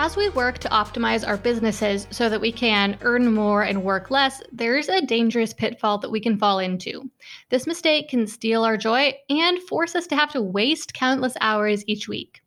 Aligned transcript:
As 0.00 0.16
we 0.16 0.28
work 0.28 0.58
to 0.58 0.68
optimize 0.68 1.26
our 1.26 1.36
businesses 1.36 2.06
so 2.12 2.28
that 2.28 2.40
we 2.40 2.52
can 2.52 2.96
earn 3.00 3.34
more 3.34 3.62
and 3.64 3.82
work 3.82 4.12
less, 4.12 4.40
there's 4.52 4.88
a 4.88 5.04
dangerous 5.04 5.52
pitfall 5.52 5.98
that 5.98 6.12
we 6.12 6.20
can 6.20 6.38
fall 6.38 6.60
into. 6.60 7.10
This 7.48 7.66
mistake 7.66 8.08
can 8.08 8.28
steal 8.28 8.62
our 8.62 8.76
joy 8.76 9.14
and 9.28 9.60
force 9.62 9.96
us 9.96 10.06
to 10.06 10.14
have 10.14 10.30
to 10.34 10.40
waste 10.40 10.94
countless 10.94 11.34
hours 11.40 11.82
each 11.88 12.06
week. 12.06 12.40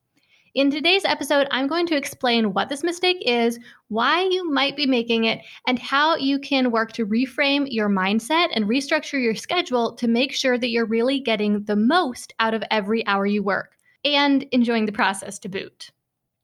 In 0.56 0.72
today's 0.72 1.04
episode, 1.04 1.50
I'm 1.52 1.68
going 1.68 1.88
to 1.88 1.98
explain 1.98 2.54
what 2.54 2.70
this 2.70 2.86
mistake 2.86 3.22
is, 3.26 3.60
why 3.90 4.24
you 4.32 4.50
might 4.50 4.78
be 4.78 4.86
making 4.86 5.26
it, 5.26 5.42
and 5.68 5.78
how 5.78 6.16
you 6.16 6.40
can 6.40 6.72
work 6.72 6.94
to 6.94 7.06
reframe 7.06 7.68
your 7.70 7.90
mindset 7.90 8.48
and 8.54 8.64
restructure 8.64 9.22
your 9.22 9.36
schedule 9.36 9.94
to 9.96 10.08
make 10.08 10.32
sure 10.32 10.58
that 10.58 10.70
you're 10.70 10.86
really 10.86 11.20
getting 11.20 11.66
the 11.66 11.76
most 11.76 12.34
out 12.40 12.54
of 12.54 12.64
every 12.72 13.06
hour 13.08 13.26
you 13.26 13.44
work 13.44 13.76
and 14.06 14.44
enjoying 14.54 14.86
the 14.86 14.94
process 14.94 15.38
to 15.40 15.50
boot. 15.50 15.92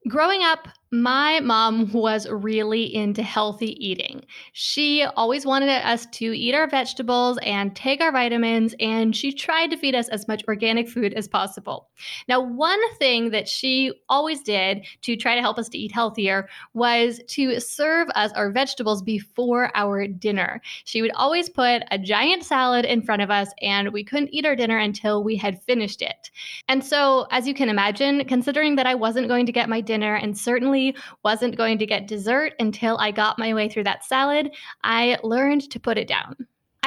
Growing 0.07 0.41
up, 0.41 0.69
my 0.91 1.41
mom 1.41 1.91
was 1.91 2.29
really 2.29 2.95
into 2.95 3.21
healthy 3.21 3.75
eating. 3.85 4.23
She 4.53 5.03
always 5.03 5.45
wanted 5.45 5.69
us 5.69 6.05
to 6.05 6.37
eat 6.37 6.55
our 6.55 6.67
vegetables 6.67 7.37
and 7.43 7.75
take 7.75 7.99
our 7.99 8.11
vitamins, 8.11 8.73
and 8.79 9.13
she 9.13 9.33
tried 9.33 9.71
to 9.71 9.77
feed 9.77 9.95
us 9.95 10.07
as 10.07 10.27
much 10.27 10.43
organic 10.47 10.87
food 10.87 11.13
as 11.13 11.27
possible. 11.27 11.89
Now, 12.29 12.39
one 12.39 12.79
thing 12.95 13.31
that 13.31 13.49
she 13.49 13.91
always 14.07 14.41
did 14.41 14.85
to 15.01 15.17
try 15.17 15.35
to 15.35 15.41
help 15.41 15.57
us 15.57 15.67
to 15.69 15.77
eat 15.77 15.91
healthier 15.91 16.47
was 16.73 17.19
to 17.29 17.59
serve 17.59 18.07
us 18.15 18.31
our 18.31 18.49
vegetables 18.49 19.01
before 19.01 19.71
our 19.75 20.07
dinner. 20.07 20.61
She 20.85 21.01
would 21.01 21.11
always 21.15 21.49
put 21.49 21.83
a 21.91 21.97
giant 21.97 22.45
salad 22.45 22.85
in 22.85 23.01
front 23.01 23.21
of 23.21 23.29
us, 23.29 23.49
and 23.61 23.91
we 23.91 24.05
couldn't 24.05 24.33
eat 24.33 24.45
our 24.45 24.55
dinner 24.55 24.77
until 24.77 25.21
we 25.21 25.35
had 25.35 25.61
finished 25.63 26.01
it. 26.01 26.31
And 26.69 26.83
so, 26.83 27.27
as 27.31 27.45
you 27.45 27.53
can 27.53 27.67
imagine, 27.67 28.23
considering 28.25 28.77
that 28.77 28.87
I 28.87 28.95
wasn't 28.95 29.27
going 29.27 29.45
to 29.47 29.51
get 29.51 29.67
my 29.67 29.81
dinner 29.81 30.15
and 30.15 30.37
certainly 30.37 30.76
wasn't 31.23 31.57
going 31.57 31.77
to 31.77 31.85
get 31.85 32.07
dessert 32.07 32.53
until 32.59 32.97
I 32.97 33.11
got 33.11 33.39
my 33.39 33.53
way 33.53 33.69
through 33.69 33.85
that 33.85 34.05
salad, 34.05 34.51
I 34.83 35.17
learned 35.23 35.69
to 35.71 35.79
put 35.79 35.97
it 35.97 36.07
down. 36.07 36.35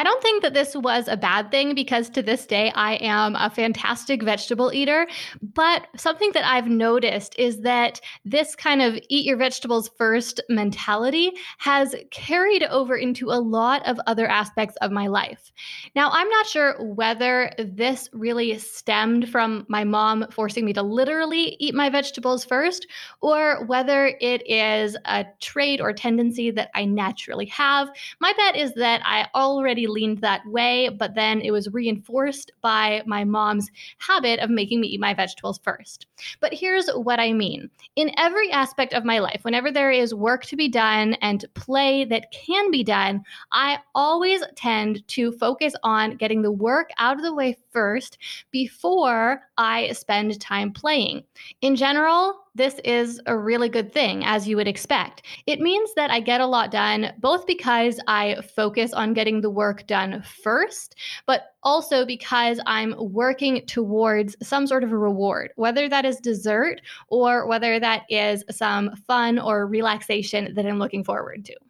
I 0.01 0.03
don't 0.03 0.23
think 0.23 0.43
that 0.43 0.55
this 0.55 0.75
was 0.75 1.09
a 1.09 1.17
bad 1.19 1.51
thing 1.51 1.75
because 1.75 2.09
to 2.09 2.23
this 2.23 2.47
day 2.47 2.73
I 2.75 2.95
am 2.95 3.37
a 3.37 3.51
fantastic 3.51 4.23
vegetable 4.23 4.73
eater. 4.73 5.07
But 5.43 5.89
something 5.95 6.33
that 6.33 6.47
I've 6.47 6.69
noticed 6.69 7.35
is 7.39 7.61
that 7.61 8.01
this 8.25 8.57
kind 8.57 8.81
of 8.81 8.99
eat 9.11 9.27
your 9.27 9.37
vegetables 9.37 9.91
first 9.99 10.41
mentality 10.49 11.33
has 11.59 11.95
carried 12.13 12.63
over 12.63 12.97
into 12.97 13.31
a 13.31 13.43
lot 13.43 13.87
of 13.87 14.01
other 14.07 14.27
aspects 14.27 14.75
of 14.81 14.91
my 14.91 15.07
life. 15.07 15.53
Now, 15.95 16.09
I'm 16.13 16.31
not 16.31 16.47
sure 16.47 16.83
whether 16.83 17.53
this 17.59 18.09
really 18.15 18.59
stemmed 18.59 19.29
from 19.29 19.67
my 19.69 19.85
mom 19.85 20.25
forcing 20.31 20.65
me 20.65 20.73
to 20.73 20.83
literally 20.83 21.59
eat 21.61 21.75
my 21.75 21.91
vegetables 21.91 22.43
first 22.43 22.87
or 23.21 23.67
whether 23.67 24.17
it 24.23 24.49
is 24.51 24.97
a 25.05 25.27
trait 25.41 25.79
or 25.79 25.93
tendency 25.93 26.51
that 26.53 26.71
I 26.75 26.87
naturally 26.87 27.47
have. 27.47 27.91
My 28.19 28.33
bet 28.33 28.57
is 28.57 28.73
that 28.77 29.03
I 29.05 29.29
already 29.35 29.90
leaned 29.91 30.19
that 30.19 30.47
way, 30.47 30.89
but 30.89 31.15
then 31.15 31.41
it 31.41 31.51
was 31.51 31.73
reinforced 31.73 32.53
by 32.61 33.03
my 33.07 33.25
mom's 33.25 33.71
habit 33.99 34.41
of 34.41 34.51
making 34.51 34.81
me 34.81 34.89
eat 34.89 35.01
my 35.01 35.15
vegetables 35.15 35.61
first. 35.63 36.07
But 36.41 36.55
here's 36.55 36.89
what 36.91 37.21
I 37.21 37.33
mean 37.33 37.71
in 37.97 38.13
every 38.19 38.51
aspect 38.51 38.95
of 38.95 39.05
my 39.05 39.19
life, 39.19 39.41
whenever 39.43 39.71
there 39.71 39.91
is 39.91 40.15
work 40.15 40.45
to 40.47 40.57
be 40.57 40.69
done 40.69 41.15
and 41.15 41.45
play 41.55 42.05
that 42.05 42.33
can 42.33 42.71
be 42.71 42.85
done, 42.85 43.23
I 43.53 43.79
always 43.95 44.43
tend 44.57 45.07
to 45.09 45.33
focus 45.33 45.75
on 45.83 46.17
getting 46.17 46.43
the 46.43 46.53
work 46.53 46.91
out 46.99 47.17
of 47.17 47.23
the 47.23 47.35
way 47.35 47.57
first 47.71 48.19
before 48.51 49.43
I 49.57 49.93
spend 49.93 50.41
time 50.41 50.73
playing. 50.73 51.25
In 51.61 51.77
general, 51.77 52.35
this 52.55 52.81
is 52.85 53.21
a 53.27 53.39
really 53.39 53.69
good 53.69 53.93
thing, 53.93 54.25
as 54.25 54.49
you 54.49 54.57
would 54.57 54.67
expect. 54.67 55.23
It 55.47 55.61
means 55.61 55.95
that 55.95 56.11
I 56.11 56.21
get 56.21 56.41
a 56.41 56.47
lot 56.47 56.71
done, 56.71 57.13
both 57.19 57.47
because 57.47 58.01
I 58.07 58.41
focus 58.57 58.93
on 58.93 59.15
getting 59.15 59.41
the 59.41 59.51
work 59.51 59.87
done 59.87 60.23
first, 60.43 60.97
but 61.27 61.55
also 61.63 62.05
because 62.05 62.61
I'm 62.67 62.95
working 62.99 63.65
towards 63.67 64.37
some 64.43 64.67
sort 64.67 64.83
of 64.83 64.93
a 64.93 64.99
reward, 64.99 65.53
whether 65.57 65.89
that 65.89 66.05
is 66.05 66.17
dessert 66.17 66.81
or 67.09 67.47
whether 67.47 67.79
that 67.79 68.03
is 68.09 68.43
some 68.51 68.97
fun 69.07 69.39
or 69.39 69.67
relaxation 69.67 70.53
that 70.55 70.67
I'm 70.67 70.79
looking 70.79 71.05
forward 71.05 71.45
to. 71.45 71.70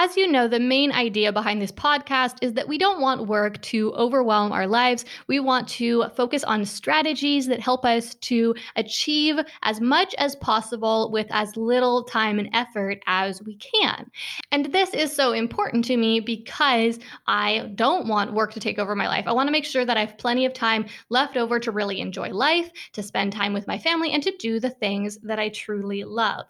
As 0.00 0.16
you 0.16 0.30
know, 0.30 0.46
the 0.46 0.60
main 0.60 0.92
idea 0.92 1.32
behind 1.32 1.60
this 1.60 1.72
podcast 1.72 2.36
is 2.40 2.52
that 2.52 2.68
we 2.68 2.78
don't 2.78 3.00
want 3.00 3.26
work 3.26 3.60
to 3.62 3.92
overwhelm 3.94 4.52
our 4.52 4.68
lives. 4.68 5.04
We 5.26 5.40
want 5.40 5.66
to 5.70 6.04
focus 6.14 6.44
on 6.44 6.64
strategies 6.66 7.48
that 7.48 7.58
help 7.58 7.84
us 7.84 8.14
to 8.14 8.54
achieve 8.76 9.40
as 9.62 9.80
much 9.80 10.14
as 10.14 10.36
possible 10.36 11.10
with 11.10 11.26
as 11.30 11.56
little 11.56 12.04
time 12.04 12.38
and 12.38 12.48
effort 12.52 13.02
as 13.08 13.42
we 13.42 13.56
can. 13.56 14.08
And 14.52 14.66
this 14.66 14.94
is 14.94 15.12
so 15.12 15.32
important 15.32 15.84
to 15.86 15.96
me 15.96 16.20
because 16.20 17.00
I 17.26 17.72
don't 17.74 18.06
want 18.06 18.34
work 18.34 18.52
to 18.52 18.60
take 18.60 18.78
over 18.78 18.94
my 18.94 19.08
life. 19.08 19.24
I 19.26 19.32
want 19.32 19.48
to 19.48 19.52
make 19.52 19.64
sure 19.64 19.84
that 19.84 19.96
I 19.96 20.04
have 20.04 20.16
plenty 20.16 20.46
of 20.46 20.52
time 20.52 20.86
left 21.08 21.36
over 21.36 21.58
to 21.58 21.72
really 21.72 22.00
enjoy 22.00 22.28
life, 22.28 22.70
to 22.92 23.02
spend 23.02 23.32
time 23.32 23.52
with 23.52 23.66
my 23.66 23.80
family, 23.80 24.12
and 24.12 24.22
to 24.22 24.36
do 24.38 24.60
the 24.60 24.70
things 24.70 25.18
that 25.24 25.40
I 25.40 25.48
truly 25.48 26.04
love. 26.04 26.46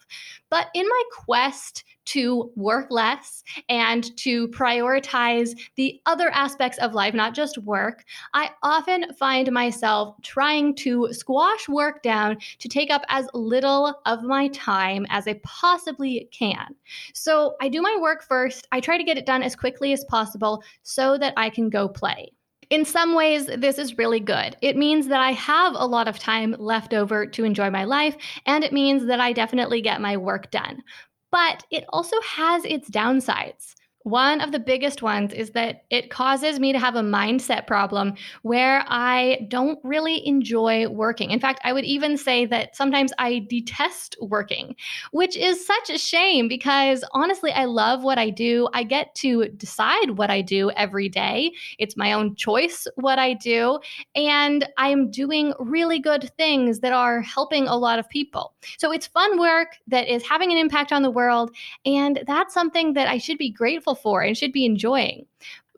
But 0.50 0.68
in 0.74 0.86
my 0.86 1.02
quest 1.24 1.84
to 2.08 2.50
work 2.56 2.86
less 2.90 3.44
and 3.68 4.16
to 4.16 4.48
prioritize 4.48 5.58
the 5.76 6.00
other 6.06 6.30
aspects 6.30 6.78
of 6.78 6.94
life, 6.94 7.12
not 7.12 7.34
just 7.34 7.58
work, 7.58 8.04
I 8.32 8.50
often 8.62 9.12
find 9.14 9.52
myself 9.52 10.16
trying 10.22 10.74
to 10.76 11.08
squash 11.12 11.68
work 11.68 12.02
down 12.02 12.38
to 12.60 12.68
take 12.68 12.90
up 12.90 13.02
as 13.08 13.28
little 13.34 14.00
of 14.06 14.22
my 14.22 14.48
time 14.48 15.06
as 15.10 15.28
I 15.28 15.38
possibly 15.44 16.28
can. 16.32 16.74
So 17.12 17.56
I 17.60 17.68
do 17.68 17.82
my 17.82 17.96
work 18.00 18.22
first. 18.22 18.66
I 18.72 18.80
try 18.80 18.96
to 18.96 19.04
get 19.04 19.18
it 19.18 19.26
done 19.26 19.42
as 19.42 19.54
quickly 19.54 19.92
as 19.92 20.04
possible 20.04 20.62
so 20.82 21.18
that 21.18 21.34
I 21.36 21.50
can 21.50 21.68
go 21.68 21.88
play. 21.88 22.32
In 22.70 22.84
some 22.84 23.14
ways, 23.14 23.46
this 23.46 23.78
is 23.78 23.96
really 23.96 24.20
good. 24.20 24.54
It 24.60 24.76
means 24.76 25.06
that 25.08 25.20
I 25.20 25.32
have 25.32 25.72
a 25.74 25.86
lot 25.86 26.06
of 26.06 26.18
time 26.18 26.54
left 26.58 26.92
over 26.92 27.26
to 27.26 27.44
enjoy 27.44 27.70
my 27.70 27.84
life, 27.84 28.14
and 28.44 28.62
it 28.62 28.74
means 28.74 29.06
that 29.06 29.20
I 29.20 29.32
definitely 29.32 29.80
get 29.80 30.02
my 30.02 30.18
work 30.18 30.50
done 30.50 30.82
but 31.30 31.64
it 31.70 31.84
also 31.90 32.20
has 32.22 32.64
its 32.64 32.90
downsides. 32.90 33.74
One 34.08 34.40
of 34.40 34.52
the 34.52 34.58
biggest 34.58 35.02
ones 35.02 35.34
is 35.34 35.50
that 35.50 35.84
it 35.90 36.08
causes 36.08 36.58
me 36.58 36.72
to 36.72 36.78
have 36.78 36.96
a 36.96 37.02
mindset 37.02 37.66
problem 37.66 38.14
where 38.40 38.82
I 38.88 39.46
don't 39.48 39.78
really 39.84 40.26
enjoy 40.26 40.88
working. 40.88 41.30
In 41.30 41.40
fact, 41.40 41.60
I 41.62 41.74
would 41.74 41.84
even 41.84 42.16
say 42.16 42.46
that 42.46 42.74
sometimes 42.74 43.12
I 43.18 43.46
detest 43.50 44.16
working, 44.22 44.76
which 45.12 45.36
is 45.36 45.66
such 45.66 45.90
a 45.90 45.98
shame 45.98 46.48
because 46.48 47.04
honestly, 47.12 47.52
I 47.52 47.66
love 47.66 48.02
what 48.02 48.16
I 48.16 48.30
do. 48.30 48.70
I 48.72 48.82
get 48.82 49.14
to 49.16 49.48
decide 49.48 50.12
what 50.12 50.30
I 50.30 50.40
do 50.40 50.70
every 50.70 51.10
day. 51.10 51.52
It's 51.78 51.94
my 51.94 52.14
own 52.14 52.34
choice 52.34 52.86
what 52.94 53.18
I 53.18 53.34
do. 53.34 53.78
And 54.14 54.66
I'm 54.78 55.10
doing 55.10 55.52
really 55.58 55.98
good 55.98 56.30
things 56.38 56.80
that 56.80 56.94
are 56.94 57.20
helping 57.20 57.68
a 57.68 57.76
lot 57.76 57.98
of 57.98 58.08
people. 58.08 58.54
So 58.78 58.90
it's 58.90 59.06
fun 59.06 59.38
work 59.38 59.76
that 59.86 60.08
is 60.08 60.26
having 60.26 60.50
an 60.50 60.56
impact 60.56 60.92
on 60.92 61.02
the 61.02 61.10
world. 61.10 61.50
And 61.84 62.24
that's 62.26 62.54
something 62.54 62.94
that 62.94 63.06
I 63.06 63.18
should 63.18 63.36
be 63.36 63.50
grateful 63.50 63.97
for 64.02 64.22
and 64.22 64.36
should 64.36 64.52
be 64.52 64.64
enjoying. 64.64 65.26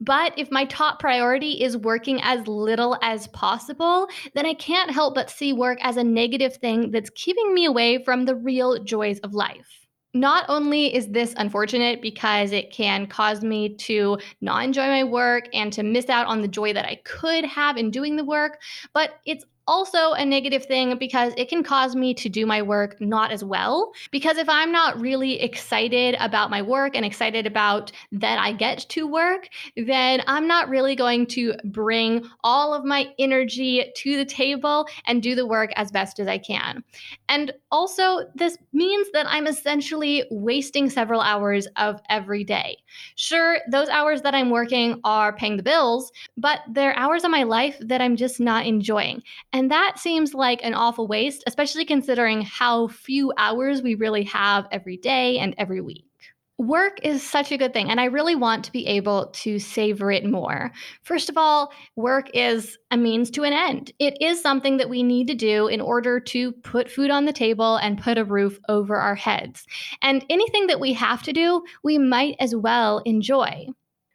But 0.01 0.33
if 0.39 0.51
my 0.51 0.65
top 0.65 0.99
priority 0.99 1.63
is 1.63 1.77
working 1.77 2.21
as 2.23 2.47
little 2.49 2.97
as 3.03 3.29
possible, 3.29 4.09
then 4.35 4.47
I 4.47 4.55
can't 4.55 4.91
help 4.91 5.15
but 5.15 5.31
see 5.31 5.53
work 5.53 5.79
as 5.83 5.99
a 5.99 6.05
negative 6.05 6.57
thing 6.57 6.91
that's 6.91 7.11
keeping 7.11 7.53
me 7.53 7.67
away 7.67 8.03
from 8.03 8.25
the 8.25 8.35
real 8.35 8.83
joys 8.83 9.19
of 9.21 9.35
life. 9.35 9.81
Not 10.13 10.47
only 10.49 10.93
is 10.93 11.09
this 11.09 11.35
unfortunate 11.37 12.03
because 12.03 12.51
it 12.51 12.73
can 12.73 13.07
cause 13.07 13.43
me 13.43 13.77
to 13.77 14.19
not 14.41 14.65
enjoy 14.65 14.87
my 14.87 15.05
work 15.05 15.49
and 15.53 15.73
to 15.75 15.85
miss 15.85 16.09
out 16.09 16.27
on 16.27 16.41
the 16.41 16.49
joy 16.49 16.73
that 16.73 16.87
I 16.87 16.97
could 17.05 17.45
have 17.45 17.77
in 17.77 17.93
doing 17.93 18.17
the 18.17 18.25
work, 18.25 18.61
but 18.93 19.21
it's 19.25 19.45
also 19.71 20.15
a 20.15 20.27
negative 20.27 20.65
thing 20.65 20.99
because 20.99 21.33
it 21.37 21.49
can 21.49 21.63
cause 21.63 21.95
me 21.95 22.13
to 22.13 22.29
do 22.29 22.45
my 22.45 22.61
work 22.61 23.01
not 23.01 23.31
as 23.31 23.45
well. 23.45 23.93
Because 24.11 24.37
if 24.37 24.49
I'm 24.49 24.73
not 24.73 25.01
really 25.01 25.41
excited 25.41 26.17
about 26.19 26.51
my 26.51 26.61
work 26.61 26.97
and 26.97 27.05
excited 27.05 27.47
about 27.47 27.93
that 28.11 28.41
I 28.41 28.53
get 28.53 28.85
to 28.89 29.07
work, 29.07 29.49
then 29.77 30.25
I'm 30.27 30.49
not 30.49 30.69
really 30.69 30.97
going 30.97 31.25
to 31.29 31.55
bring 31.67 32.29
all 32.43 32.75
of 32.75 32.85
my 32.85 33.15
energy 33.21 33.93
to 33.95 34.17
the 34.17 34.25
table 34.25 34.89
and 35.07 35.23
do 35.23 35.37
the 35.37 35.47
work 35.47 35.71
as 35.77 35.93
best 35.93 36.19
as 36.19 36.27
I 36.27 36.39
can. 36.39 36.83
And 37.29 37.53
also, 37.71 38.29
this 38.35 38.59
means 38.73 39.07
that 39.13 39.27
I'm 39.29 39.47
essentially 39.47 40.25
wasting 40.33 40.91
several 40.91 41.21
hours 41.21 41.69
of 41.77 42.01
every 42.11 42.43
day. 42.43 42.77
Sure, 43.15 43.59
those 43.71 43.89
hours 43.89 44.23
that 44.23 44.35
I'm 44.35 44.51
working 44.51 45.01
are 45.05 45.33
paying 45.33 45.57
the 45.57 45.63
bills, 45.63 46.11
but 46.37 46.59
they're 46.69 46.99
hours 46.99 47.23
of 47.23 47.31
my 47.31 47.45
life 47.45 47.77
that 47.81 48.01
I'm 48.01 48.17
just 48.17 48.41
not 48.41 48.67
enjoying. 48.67 49.23
And 49.61 49.71
that 49.71 49.99
seems 49.99 50.33
like 50.33 50.61
an 50.63 50.73
awful 50.73 51.07
waste, 51.07 51.45
especially 51.47 51.85
considering 51.85 52.41
how 52.41 52.89
few 52.89 53.31
hours 53.37 53.83
we 53.83 53.95
really 53.95 54.25
have 54.25 54.67
every 54.73 54.97
day 54.97 55.39
and 55.39 55.55
every 55.59 55.83
week 55.83 56.07
work 56.57 56.99
is 57.03 57.27
such 57.27 57.51
a 57.51 57.57
good 57.57 57.73
thing, 57.73 57.91
and 57.91 57.99
I 57.99 58.05
really 58.05 58.35
want 58.35 58.67
to 58.67 58.73
be 58.73 58.87
able 58.87 59.29
to 59.29 59.59
savor 59.59 60.13
it 60.13 60.27
more. 60.27 60.71
First 61.03 61.31
of 61.31 61.39
all, 61.39 61.73
work 61.97 62.29
is 62.35 62.77
a 62.91 62.99
means 62.99 63.31
to 63.31 63.45
an 63.45 63.55
end. 63.55 63.93
It 63.99 64.21
is 64.21 64.43
something 64.43 64.77
that 64.77 64.91
we 64.91 65.03
need 65.03 65.27
to 65.29 65.35
do 65.35 65.69
in 65.69 65.81
order 65.81 66.21
to 66.21 66.53
put 66.53 66.91
food 66.91 67.11
on 67.11 67.25
the 67.25 67.33
table 67.33 67.77
and 67.77 68.01
put 68.01 68.19
a 68.19 68.27
roof 68.27 68.59
over 68.69 68.97
our 68.97 69.15
heads. 69.15 69.65
And 70.03 70.25
anything 70.29 70.67
that 70.67 70.81
we 70.81 70.93
have 70.93 71.23
to 71.23 71.33
do, 71.33 71.63
we 71.83 71.97
might 71.97 72.37
as 72.41 72.55
well 72.55 72.99
enjoy. 73.07 73.67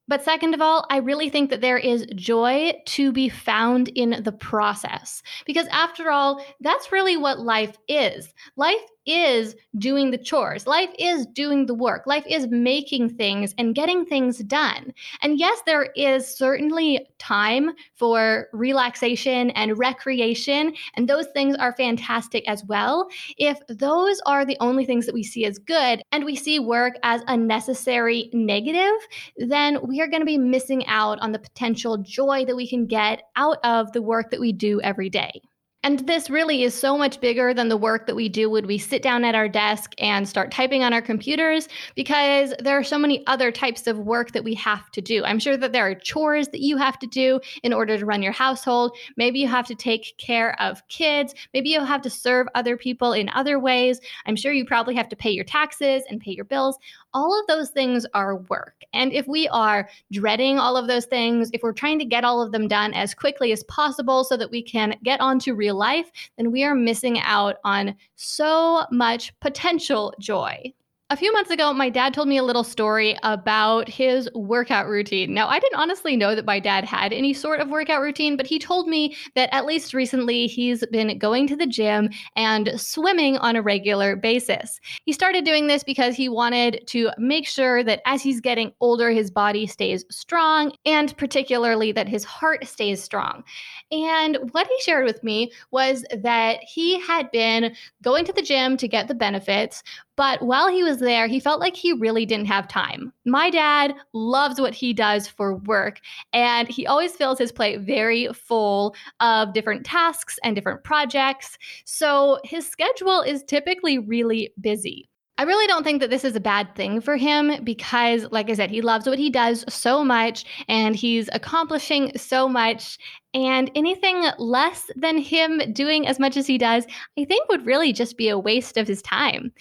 But 0.07 0.23
second 0.23 0.53
of 0.53 0.61
all, 0.61 0.85
I 0.89 0.97
really 0.97 1.29
think 1.29 1.49
that 1.49 1.61
there 1.61 1.77
is 1.77 2.05
joy 2.15 2.73
to 2.85 3.11
be 3.11 3.29
found 3.29 3.87
in 3.89 4.21
the 4.23 4.31
process. 4.31 5.23
Because 5.45 5.67
after 5.67 6.11
all, 6.11 6.45
that's 6.61 6.91
really 6.91 7.17
what 7.17 7.39
life 7.39 7.77
is. 7.87 8.33
Life 8.55 8.81
is 9.05 9.55
doing 9.77 10.11
the 10.11 10.17
chores. 10.17 10.67
Life 10.67 10.89
is 10.97 11.25
doing 11.27 11.65
the 11.65 11.73
work. 11.73 12.07
Life 12.07 12.25
is 12.27 12.47
making 12.47 13.09
things 13.15 13.53
and 13.57 13.75
getting 13.75 14.05
things 14.05 14.39
done. 14.39 14.93
And 15.21 15.39
yes, 15.39 15.61
there 15.65 15.89
is 15.95 16.27
certainly 16.27 17.05
time 17.17 17.71
for 17.95 18.47
relaxation 18.53 19.49
and 19.51 19.77
recreation, 19.77 20.73
and 20.95 21.07
those 21.07 21.27
things 21.33 21.55
are 21.57 21.73
fantastic 21.73 22.47
as 22.47 22.63
well. 22.65 23.07
If 23.37 23.59
those 23.67 24.21
are 24.25 24.45
the 24.45 24.57
only 24.59 24.85
things 24.85 25.05
that 25.05 25.15
we 25.15 25.23
see 25.23 25.45
as 25.45 25.57
good 25.57 26.01
and 26.11 26.25
we 26.25 26.35
see 26.35 26.59
work 26.59 26.95
as 27.03 27.21
a 27.27 27.37
necessary 27.37 28.29
negative, 28.33 28.95
then 29.37 29.79
we 29.83 30.01
are 30.01 30.07
going 30.07 30.21
to 30.21 30.25
be 30.25 30.37
missing 30.37 30.85
out 30.87 31.19
on 31.19 31.31
the 31.31 31.39
potential 31.39 31.97
joy 31.97 32.45
that 32.45 32.55
we 32.55 32.67
can 32.67 32.85
get 32.85 33.23
out 33.35 33.57
of 33.63 33.91
the 33.91 34.01
work 34.01 34.31
that 34.31 34.39
we 34.39 34.51
do 34.51 34.81
every 34.81 35.09
day. 35.09 35.41
And 35.85 35.99
this 36.07 36.31
really 36.31 36.63
is 36.63 36.73
so 36.73 36.97
much 36.97 37.21
bigger 37.21 37.53
than 37.53 37.69
the 37.69 37.77
work 37.77 38.07
that 38.07 38.15
we 38.15 38.27
do 38.27 38.49
when 38.49 38.65
we 38.65 38.79
sit 38.79 39.03
down 39.03 39.23
at 39.23 39.35
our 39.35 39.47
desk 39.47 39.93
and 39.99 40.27
start 40.27 40.49
typing 40.51 40.81
on 40.81 40.93
our 40.93 41.01
computers 41.01 41.69
because 41.93 42.55
there 42.57 42.75
are 42.75 42.83
so 42.83 42.97
many 42.97 43.23
other 43.27 43.51
types 43.51 43.85
of 43.85 43.99
work 43.99 44.31
that 44.31 44.43
we 44.43 44.55
have 44.55 44.89
to 44.93 45.01
do. 45.01 45.23
I'm 45.23 45.37
sure 45.37 45.55
that 45.55 45.73
there 45.73 45.87
are 45.87 45.93
chores 45.93 46.47
that 46.47 46.61
you 46.61 46.77
have 46.77 46.97
to 46.97 47.05
do 47.05 47.39
in 47.61 47.71
order 47.71 47.99
to 47.99 48.05
run 48.05 48.23
your 48.23 48.31
household. 48.31 48.97
Maybe 49.15 49.37
you 49.37 49.47
have 49.47 49.67
to 49.67 49.75
take 49.75 50.17
care 50.17 50.59
of 50.59 50.81
kids. 50.87 51.35
Maybe 51.53 51.69
you 51.69 51.85
have 51.85 52.01
to 52.01 52.09
serve 52.09 52.47
other 52.55 52.77
people 52.77 53.13
in 53.13 53.29
other 53.35 53.59
ways. 53.59 54.01
I'm 54.25 54.35
sure 54.35 54.53
you 54.53 54.65
probably 54.65 54.95
have 54.95 55.09
to 55.09 55.15
pay 55.15 55.29
your 55.29 55.45
taxes 55.45 56.01
and 56.09 56.19
pay 56.19 56.31
your 56.31 56.45
bills 56.45 56.79
all 57.15 57.39
of 57.39 57.47
those 57.47 57.69
things 57.69 58.05
are 58.13 58.35
work. 58.35 58.83
And 58.93 59.13
if 59.13 59.25
we 59.25 59.47
are 59.47 59.89
dreading 60.11 60.59
all 60.59 60.75
of 60.75 60.87
those 60.87 61.05
things, 61.05 61.49
if 61.53 61.63
we're 61.63 61.73
trying 61.73 61.97
to 61.99 62.05
get 62.05 62.25
all 62.25 62.41
of 62.41 62.51
them 62.51 62.67
done 62.67 62.93
as 62.93 63.13
quickly 63.13 63.53
as 63.53 63.63
possible 63.63 64.25
so 64.25 64.35
that 64.37 64.51
we 64.51 64.61
can 64.61 64.95
get 65.03 65.21
on 65.21 65.39
to 65.39 65.55
real 65.55 65.75
life, 65.75 66.11
then 66.37 66.51
we 66.51 66.63
are 66.63 66.75
missing 66.75 67.19
out 67.21 67.55
on 67.63 67.95
so 68.15 68.85
much 68.91 69.33
potential 69.39 70.13
joy. 70.19 70.73
A 71.11 71.15
few 71.15 71.31
months 71.31 71.51
ago, 71.51 71.71
my 71.71 71.91
dad 71.91 72.15
told 72.15 72.27
me 72.27 72.37
a 72.37 72.43
little 72.43 72.63
story 72.63 73.15
about 73.21 73.87
his 73.87 74.27
workout 74.33 74.87
routine. 74.87 75.35
Now, 75.35 75.47
I 75.47 75.59
didn't 75.59 75.77
honestly 75.79 76.17
know 76.17 76.33
that 76.33 76.47
my 76.47 76.59
dad 76.59 76.83
had 76.83 77.13
any 77.13 77.31
sort 77.31 77.59
of 77.59 77.69
workout 77.69 78.01
routine, 78.01 78.35
but 78.35 78.47
he 78.47 78.57
told 78.57 78.87
me 78.87 79.15
that 79.35 79.53
at 79.53 79.67
least 79.67 79.93
recently 79.93 80.47
he's 80.47 80.83
been 80.87 81.19
going 81.19 81.45
to 81.45 81.55
the 81.55 81.67
gym 81.67 82.09
and 82.35 82.71
swimming 82.81 83.37
on 83.37 83.55
a 83.55 83.61
regular 83.61 84.15
basis. 84.15 84.79
He 85.05 85.13
started 85.13 85.45
doing 85.45 85.67
this 85.67 85.83
because 85.83 86.15
he 86.15 86.27
wanted 86.27 86.81
to 86.87 87.11
make 87.19 87.45
sure 87.47 87.83
that 87.83 88.01
as 88.07 88.23
he's 88.23 88.41
getting 88.41 88.71
older, 88.79 89.11
his 89.11 89.29
body 89.29 89.67
stays 89.67 90.05
strong 90.09 90.71
and 90.87 91.15
particularly 91.17 91.91
that 91.91 92.09
his 92.09 92.23
heart 92.23 92.65
stays 92.65 93.03
strong. 93.03 93.43
And 93.91 94.39
what 94.53 94.65
he 94.65 94.81
shared 94.81 95.05
with 95.05 95.23
me 95.23 95.51
was 95.69 96.03
that 96.11 96.63
he 96.63 96.99
had 96.99 97.29
been 97.29 97.75
going 98.01 98.25
to 98.25 98.33
the 98.33 98.41
gym 98.41 98.75
to 98.77 98.87
get 98.87 99.07
the 99.07 99.13
benefits, 99.13 99.83
but 100.15 100.41
while 100.41 100.69
he 100.69 100.83
was 100.83 100.99
there, 100.99 101.27
he 101.27 101.39
felt 101.39 101.59
like 101.59 101.75
he 101.75 101.93
really 101.93 102.25
didn't 102.25 102.47
have 102.47 102.67
time. 102.67 103.11
My 103.25 103.49
dad 103.49 103.93
loves 104.13 104.59
what 104.59 104.73
he 104.73 104.93
does 104.93 105.27
for 105.27 105.55
work, 105.55 105.99
and 106.33 106.67
he 106.67 106.87
always 106.87 107.13
fills 107.13 107.37
his 107.37 107.51
plate 107.51 107.81
very 107.81 108.27
full 108.33 108.95
of 109.19 109.53
different 109.53 109.85
tasks 109.85 110.39
and 110.43 110.55
different 110.55 110.83
projects. 110.83 111.57
So 111.85 112.39
his 112.43 112.67
schedule 112.67 113.21
is 113.21 113.43
typically 113.43 113.97
really 113.97 114.53
busy. 114.59 115.09
I 115.37 115.43
really 115.43 115.67
don't 115.67 115.83
think 115.83 115.99
that 115.99 116.09
this 116.09 116.23
is 116.23 116.37
a 116.37 116.39
bad 116.39 116.73
thing 116.75 117.01
for 117.01 117.17
him 117.17 117.61
because, 117.65 118.25
like 118.31 118.49
I 118.49 118.53
said, 118.53 118.71
he 118.71 118.81
loves 118.81 119.05
what 119.05 119.19
he 119.19 119.29
does 119.29 119.65
so 119.67 120.01
much 120.01 120.45
and 120.69 120.95
he's 120.95 121.29
accomplishing 121.33 122.13
so 122.15 122.47
much. 122.47 122.97
And 123.33 123.69
anything 123.75 124.23
less 124.37 124.89
than 124.95 125.17
him 125.17 125.61
doing 125.73 126.07
as 126.07 126.19
much 126.19 126.37
as 126.37 126.47
he 126.47 126.57
does, 126.57 126.85
I 127.19 127.25
think 127.25 127.49
would 127.49 127.65
really 127.65 127.91
just 127.91 128.15
be 128.15 128.29
a 128.29 128.39
waste 128.39 128.77
of 128.77 128.87
his 128.87 129.01
time. 129.01 129.51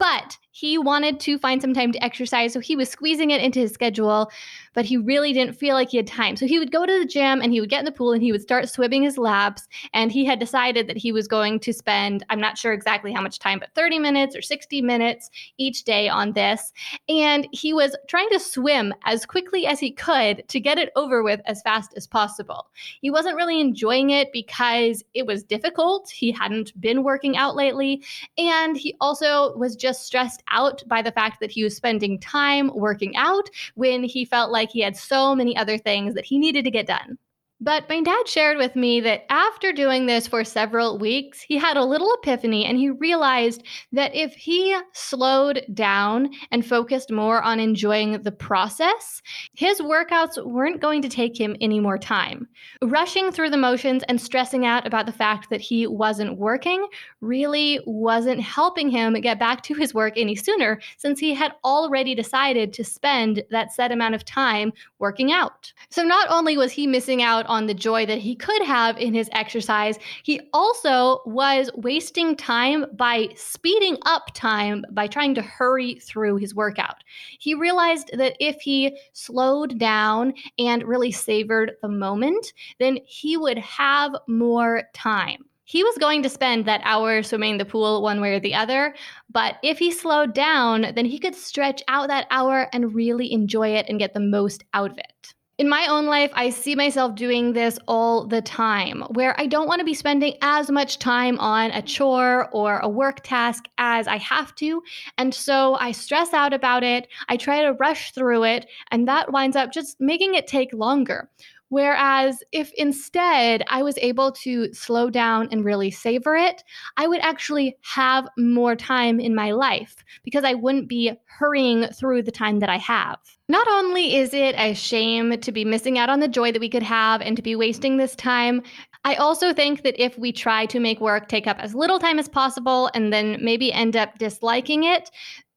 But 0.00 0.38
he 0.52 0.78
wanted 0.78 1.20
to 1.20 1.38
find 1.38 1.60
some 1.62 1.74
time 1.74 1.92
to 1.92 2.04
exercise, 2.04 2.52
so 2.52 2.60
he 2.60 2.76
was 2.76 2.88
squeezing 2.88 3.30
it 3.30 3.40
into 3.40 3.60
his 3.60 3.72
schedule, 3.72 4.30
but 4.74 4.84
he 4.84 4.96
really 4.96 5.32
didn't 5.32 5.56
feel 5.56 5.74
like 5.74 5.90
he 5.90 5.96
had 5.96 6.06
time. 6.06 6.36
So 6.36 6.46
he 6.46 6.58
would 6.58 6.72
go 6.72 6.86
to 6.86 6.98
the 6.98 7.04
gym 7.04 7.40
and 7.40 7.52
he 7.52 7.60
would 7.60 7.70
get 7.70 7.80
in 7.80 7.84
the 7.84 7.92
pool 7.92 8.12
and 8.12 8.22
he 8.22 8.32
would 8.32 8.42
start 8.42 8.68
swimming 8.68 9.02
his 9.02 9.18
laps. 9.18 9.66
And 9.94 10.12
he 10.12 10.24
had 10.24 10.38
decided 10.38 10.86
that 10.88 10.96
he 10.96 11.12
was 11.12 11.28
going 11.28 11.60
to 11.60 11.72
spend, 11.72 12.24
I'm 12.30 12.40
not 12.40 12.58
sure 12.58 12.72
exactly 12.72 13.12
how 13.12 13.20
much 13.20 13.38
time, 13.38 13.58
but 13.58 13.74
30 13.74 13.98
minutes 13.98 14.36
or 14.36 14.42
60 14.42 14.82
minutes 14.82 15.30
each 15.58 15.84
day 15.84 16.08
on 16.08 16.32
this. 16.32 16.72
And 17.08 17.46
he 17.52 17.72
was 17.72 17.96
trying 18.08 18.30
to 18.30 18.40
swim 18.40 18.92
as 19.04 19.26
quickly 19.26 19.66
as 19.66 19.80
he 19.80 19.90
could 19.92 20.46
to 20.48 20.60
get 20.60 20.78
it 20.78 20.90
over 20.96 21.22
with 21.22 21.40
as 21.46 21.62
fast 21.62 21.94
as 21.96 22.06
possible. 22.06 22.68
He 23.00 23.10
wasn't 23.10 23.36
really 23.36 23.60
enjoying 23.60 24.10
it 24.10 24.32
because 24.32 25.04
it 25.14 25.26
was 25.26 25.42
difficult. 25.42 26.10
He 26.10 26.32
hadn't 26.32 26.78
been 26.80 27.02
working 27.02 27.36
out 27.36 27.56
lately. 27.56 28.02
And 28.38 28.76
he 28.76 28.96
also 29.00 29.56
was 29.56 29.76
just 29.76 30.04
stressed 30.04 30.39
out 30.50 30.82
by 30.86 31.02
the 31.02 31.12
fact 31.12 31.40
that 31.40 31.50
he 31.50 31.64
was 31.64 31.76
spending 31.76 32.18
time 32.18 32.70
working 32.74 33.16
out 33.16 33.48
when 33.74 34.04
he 34.04 34.24
felt 34.24 34.50
like 34.50 34.70
he 34.70 34.80
had 34.80 34.96
so 34.96 35.34
many 35.34 35.56
other 35.56 35.78
things 35.78 36.14
that 36.14 36.24
he 36.24 36.38
needed 36.38 36.64
to 36.64 36.70
get 36.70 36.86
done. 36.86 37.18
But 37.62 37.86
my 37.90 38.00
dad 38.00 38.26
shared 38.26 38.56
with 38.56 38.74
me 38.74 39.00
that 39.00 39.30
after 39.30 39.70
doing 39.70 40.06
this 40.06 40.26
for 40.26 40.44
several 40.44 40.98
weeks, 40.98 41.42
he 41.42 41.58
had 41.58 41.76
a 41.76 41.84
little 41.84 42.14
epiphany 42.14 42.64
and 42.64 42.78
he 42.78 42.88
realized 42.88 43.64
that 43.92 44.14
if 44.14 44.32
he 44.32 44.74
slowed 44.94 45.66
down 45.74 46.30
and 46.52 46.64
focused 46.64 47.10
more 47.12 47.42
on 47.42 47.60
enjoying 47.60 48.22
the 48.22 48.32
process, 48.32 49.20
his 49.52 49.78
workouts 49.82 50.42
weren't 50.42 50.80
going 50.80 51.02
to 51.02 51.08
take 51.10 51.38
him 51.38 51.54
any 51.60 51.80
more 51.80 51.98
time. 51.98 52.48
Rushing 52.80 53.30
through 53.30 53.50
the 53.50 53.58
motions 53.58 54.04
and 54.08 54.18
stressing 54.18 54.64
out 54.64 54.86
about 54.86 55.04
the 55.04 55.12
fact 55.12 55.50
that 55.50 55.60
he 55.60 55.86
wasn't 55.86 56.38
working 56.38 56.86
really 57.20 57.78
wasn't 57.84 58.40
helping 58.40 58.88
him 58.88 59.12
get 59.20 59.38
back 59.38 59.62
to 59.64 59.74
his 59.74 59.92
work 59.92 60.14
any 60.16 60.34
sooner 60.34 60.80
since 60.96 61.20
he 61.20 61.34
had 61.34 61.52
already 61.62 62.14
decided 62.14 62.72
to 62.72 62.84
spend 62.84 63.42
that 63.50 63.70
set 63.70 63.92
amount 63.92 64.14
of 64.14 64.24
time 64.24 64.72
working 64.98 65.30
out. 65.30 65.70
So 65.90 66.02
not 66.02 66.26
only 66.30 66.56
was 66.56 66.72
he 66.72 66.86
missing 66.86 67.22
out 67.22 67.49
on 67.50 67.66
the 67.66 67.74
joy 67.74 68.06
that 68.06 68.18
he 68.18 68.34
could 68.34 68.62
have 68.62 68.96
in 68.96 69.12
his 69.12 69.28
exercise, 69.32 69.98
he 70.22 70.40
also 70.54 71.20
was 71.26 71.68
wasting 71.74 72.36
time 72.36 72.86
by 72.94 73.28
speeding 73.34 73.98
up 74.06 74.30
time 74.32 74.84
by 74.92 75.06
trying 75.06 75.34
to 75.34 75.42
hurry 75.42 75.96
through 75.96 76.36
his 76.36 76.54
workout. 76.54 77.02
He 77.38 77.54
realized 77.54 78.10
that 78.14 78.36
if 78.38 78.60
he 78.60 78.96
slowed 79.12 79.78
down 79.78 80.32
and 80.58 80.84
really 80.84 81.10
savored 81.10 81.72
the 81.82 81.88
moment, 81.88 82.52
then 82.78 82.98
he 83.04 83.36
would 83.36 83.58
have 83.58 84.12
more 84.28 84.84
time 84.94 85.44
he 85.64 85.84
was 85.84 85.96
going 85.98 86.20
to 86.20 86.28
spend 86.28 86.64
that 86.64 86.80
hour 86.82 87.22
swimming 87.22 87.58
the 87.58 87.64
pool 87.64 88.02
one 88.02 88.20
way 88.20 88.34
or 88.34 88.40
the 88.40 88.56
other. 88.56 88.92
But 89.30 89.54
if 89.62 89.78
he 89.78 89.92
slowed 89.92 90.34
down, 90.34 90.86
then 90.96 91.04
he 91.04 91.20
could 91.20 91.36
stretch 91.36 91.80
out 91.86 92.08
that 92.08 92.26
hour 92.32 92.66
and 92.72 92.92
really 92.92 93.32
enjoy 93.32 93.76
it 93.76 93.86
and 93.88 93.96
get 93.96 94.12
the 94.12 94.18
most 94.18 94.64
out 94.74 94.90
of 94.90 94.98
it 94.98 95.34
in 95.60 95.68
my 95.68 95.86
own 95.88 96.06
life, 96.06 96.30
I 96.32 96.48
see 96.48 96.74
myself 96.74 97.14
doing 97.14 97.52
this 97.52 97.78
all 97.86 98.26
the 98.26 98.40
time 98.40 99.02
where 99.10 99.38
I 99.38 99.44
don't 99.44 99.68
want 99.68 99.80
to 99.80 99.84
be 99.84 99.92
spending 99.92 100.38
as 100.40 100.70
much 100.70 100.98
time 100.98 101.38
on 101.38 101.70
a 101.72 101.82
chore 101.82 102.48
or 102.50 102.78
a 102.78 102.88
work 102.88 103.20
task 103.22 103.68
as 103.76 104.08
I 104.08 104.16
have 104.16 104.54
to. 104.54 104.82
And 105.18 105.34
so 105.34 105.74
I 105.74 105.92
stress 105.92 106.32
out 106.32 106.54
about 106.54 106.82
it. 106.82 107.08
I 107.28 107.36
try 107.36 107.60
to 107.60 107.74
rush 107.74 108.12
through 108.12 108.44
it, 108.44 108.64
and 108.90 109.06
that 109.06 109.32
winds 109.32 109.54
up 109.54 109.70
just 109.70 110.00
making 110.00 110.34
it 110.34 110.46
take 110.46 110.72
longer. 110.72 111.28
Whereas 111.70 112.42
if 112.52 112.72
instead 112.76 113.62
I 113.68 113.82
was 113.82 113.96
able 113.98 114.32
to 114.32 114.72
slow 114.74 115.08
down 115.08 115.48
and 115.50 115.64
really 115.64 115.90
savor 115.90 116.36
it, 116.36 116.62
I 116.96 117.06
would 117.06 117.20
actually 117.20 117.76
have 117.82 118.28
more 118.36 118.74
time 118.74 119.20
in 119.20 119.36
my 119.36 119.52
life 119.52 119.96
because 120.24 120.44
I 120.44 120.54
wouldn't 120.54 120.88
be 120.88 121.12
hurrying 121.26 121.86
through 121.86 122.24
the 122.24 122.32
time 122.32 122.58
that 122.58 122.68
I 122.68 122.78
have. 122.78 123.18
Not 123.48 123.68
only 123.68 124.16
is 124.16 124.34
it 124.34 124.56
a 124.58 124.74
shame 124.74 125.40
to 125.40 125.52
be 125.52 125.64
missing 125.64 125.96
out 125.96 126.10
on 126.10 126.18
the 126.18 126.28
joy 126.28 126.50
that 126.50 126.60
we 126.60 126.68
could 126.68 126.82
have 126.82 127.20
and 127.20 127.36
to 127.36 127.42
be 127.42 127.54
wasting 127.54 127.96
this 127.96 128.16
time, 128.16 128.62
I 129.04 129.14
also 129.14 129.54
think 129.54 129.82
that 129.82 130.00
if 130.00 130.18
we 130.18 130.32
try 130.32 130.66
to 130.66 130.80
make 130.80 131.00
work 131.00 131.28
take 131.28 131.46
up 131.46 131.58
as 131.60 131.74
little 131.74 132.00
time 132.00 132.18
as 132.18 132.28
possible 132.28 132.90
and 132.94 133.12
then 133.12 133.38
maybe 133.40 133.72
end 133.72 133.96
up 133.96 134.18
disliking 134.18 134.84
it, 134.84 135.10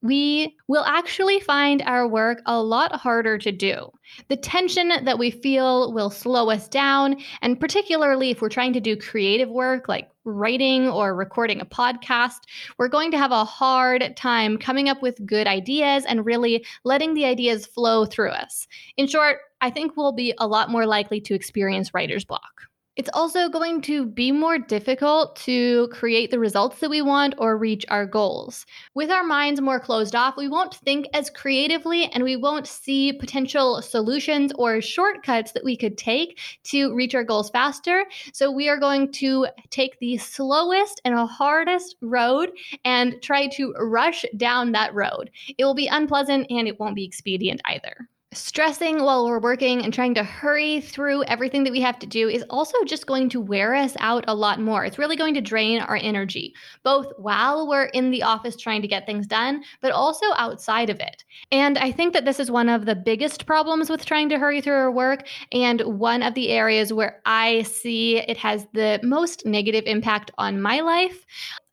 we 0.03 0.55
will 0.67 0.83
actually 0.83 1.39
find 1.39 1.81
our 1.83 2.07
work 2.07 2.41
a 2.45 2.61
lot 2.61 2.93
harder 2.93 3.37
to 3.37 3.51
do. 3.51 3.89
The 4.27 4.35
tension 4.35 4.89
that 4.89 5.17
we 5.17 5.31
feel 5.31 5.93
will 5.93 6.09
slow 6.09 6.49
us 6.49 6.67
down, 6.67 7.15
and 7.41 7.59
particularly 7.59 8.29
if 8.29 8.41
we're 8.41 8.49
trying 8.49 8.73
to 8.73 8.81
do 8.81 8.97
creative 8.97 9.49
work 9.49 9.87
like 9.87 10.09
writing 10.25 10.89
or 10.89 11.15
recording 11.15 11.61
a 11.61 11.65
podcast, 11.65 12.41
we're 12.77 12.89
going 12.89 13.11
to 13.11 13.17
have 13.17 13.31
a 13.31 13.45
hard 13.45 14.15
time 14.17 14.57
coming 14.57 14.89
up 14.89 15.01
with 15.01 15.25
good 15.25 15.47
ideas 15.47 16.03
and 16.05 16.25
really 16.25 16.65
letting 16.83 17.13
the 17.13 17.25
ideas 17.25 17.65
flow 17.65 18.05
through 18.05 18.31
us. 18.31 18.67
In 18.97 19.07
short, 19.07 19.37
I 19.61 19.69
think 19.69 19.95
we'll 19.95 20.11
be 20.11 20.33
a 20.37 20.47
lot 20.47 20.69
more 20.69 20.85
likely 20.85 21.21
to 21.21 21.33
experience 21.33 21.93
writer's 21.93 22.25
block. 22.25 22.72
It's 22.95 23.09
also 23.11 23.49
going 23.49 23.81
to 23.81 24.05
be 24.05 24.31
more 24.31 24.59
difficult 24.59 25.35
to 25.37 25.87
create 25.87 26.29
the 26.29 26.37
results 26.37 26.79
that 26.79 26.91
we 26.91 27.01
want 27.01 27.33
or 27.39 27.57
reach 27.57 27.83
our 27.89 28.05
goals. 28.05 28.67
With 28.93 29.09
our 29.09 29.23
minds 29.23 29.59
more 29.59 29.79
closed 29.79 30.13
off, 30.13 30.37
we 30.37 30.47
won't 30.47 30.75
think 30.75 31.07
as 31.11 31.31
creatively 31.31 32.05
and 32.05 32.23
we 32.23 32.35
won't 32.35 32.67
see 32.67 33.11
potential 33.11 33.81
solutions 33.81 34.51
or 34.59 34.79
shortcuts 34.79 35.53
that 35.53 35.63
we 35.63 35.75
could 35.75 35.97
take 35.97 36.37
to 36.65 36.93
reach 36.93 37.15
our 37.15 37.23
goals 37.23 37.49
faster. 37.49 38.05
So 38.31 38.51
we 38.51 38.69
are 38.69 38.77
going 38.77 39.11
to 39.13 39.47
take 39.71 39.97
the 39.97 40.17
slowest 40.17 41.01
and 41.03 41.15
hardest 41.15 41.95
road 42.01 42.51
and 42.85 43.19
try 43.23 43.47
to 43.47 43.73
rush 43.79 44.23
down 44.37 44.71
that 44.73 44.93
road. 44.93 45.31
It 45.57 45.65
will 45.65 45.73
be 45.73 45.87
unpleasant 45.87 46.45
and 46.51 46.67
it 46.67 46.79
won't 46.79 46.95
be 46.95 47.05
expedient 47.05 47.59
either 47.65 48.07
stressing 48.33 49.03
while 49.03 49.25
we're 49.25 49.39
working 49.39 49.83
and 49.83 49.93
trying 49.93 50.13
to 50.15 50.23
hurry 50.23 50.81
through 50.81 51.23
everything 51.23 51.63
that 51.63 51.71
we 51.71 51.81
have 51.81 51.99
to 51.99 52.07
do 52.07 52.29
is 52.29 52.43
also 52.49 52.77
just 52.85 53.05
going 53.05 53.29
to 53.29 53.41
wear 53.41 53.75
us 53.75 53.95
out 53.99 54.23
a 54.27 54.35
lot 54.35 54.59
more. 54.59 54.85
It's 54.85 54.97
really 54.97 55.15
going 55.15 55.33
to 55.35 55.41
drain 55.41 55.79
our 55.81 55.97
energy, 56.01 56.53
both 56.83 57.11
while 57.17 57.67
we're 57.67 57.85
in 57.85 58.11
the 58.11 58.23
office 58.23 58.55
trying 58.55 58.81
to 58.81 58.87
get 58.87 59.05
things 59.05 59.27
done, 59.27 59.63
but 59.81 59.91
also 59.91 60.25
outside 60.37 60.89
of 60.89 60.99
it. 60.99 61.23
And 61.51 61.77
I 61.77 61.91
think 61.91 62.13
that 62.13 62.25
this 62.25 62.39
is 62.39 62.51
one 62.51 62.69
of 62.69 62.85
the 62.85 62.95
biggest 62.95 63.45
problems 63.45 63.89
with 63.89 64.05
trying 64.05 64.29
to 64.29 64.39
hurry 64.39 64.61
through 64.61 64.73
our 64.73 64.91
work, 64.91 65.27
and 65.51 65.81
one 65.81 66.23
of 66.23 66.33
the 66.33 66.49
areas 66.49 66.91
where 66.91 67.21
I 67.25 67.63
see 67.63 68.17
it 68.17 68.37
has 68.37 68.65
the 68.73 68.99
most 69.03 69.45
negative 69.45 69.83
impact 69.85 70.31
on 70.37 70.61
my 70.61 70.81
life. 70.81 71.25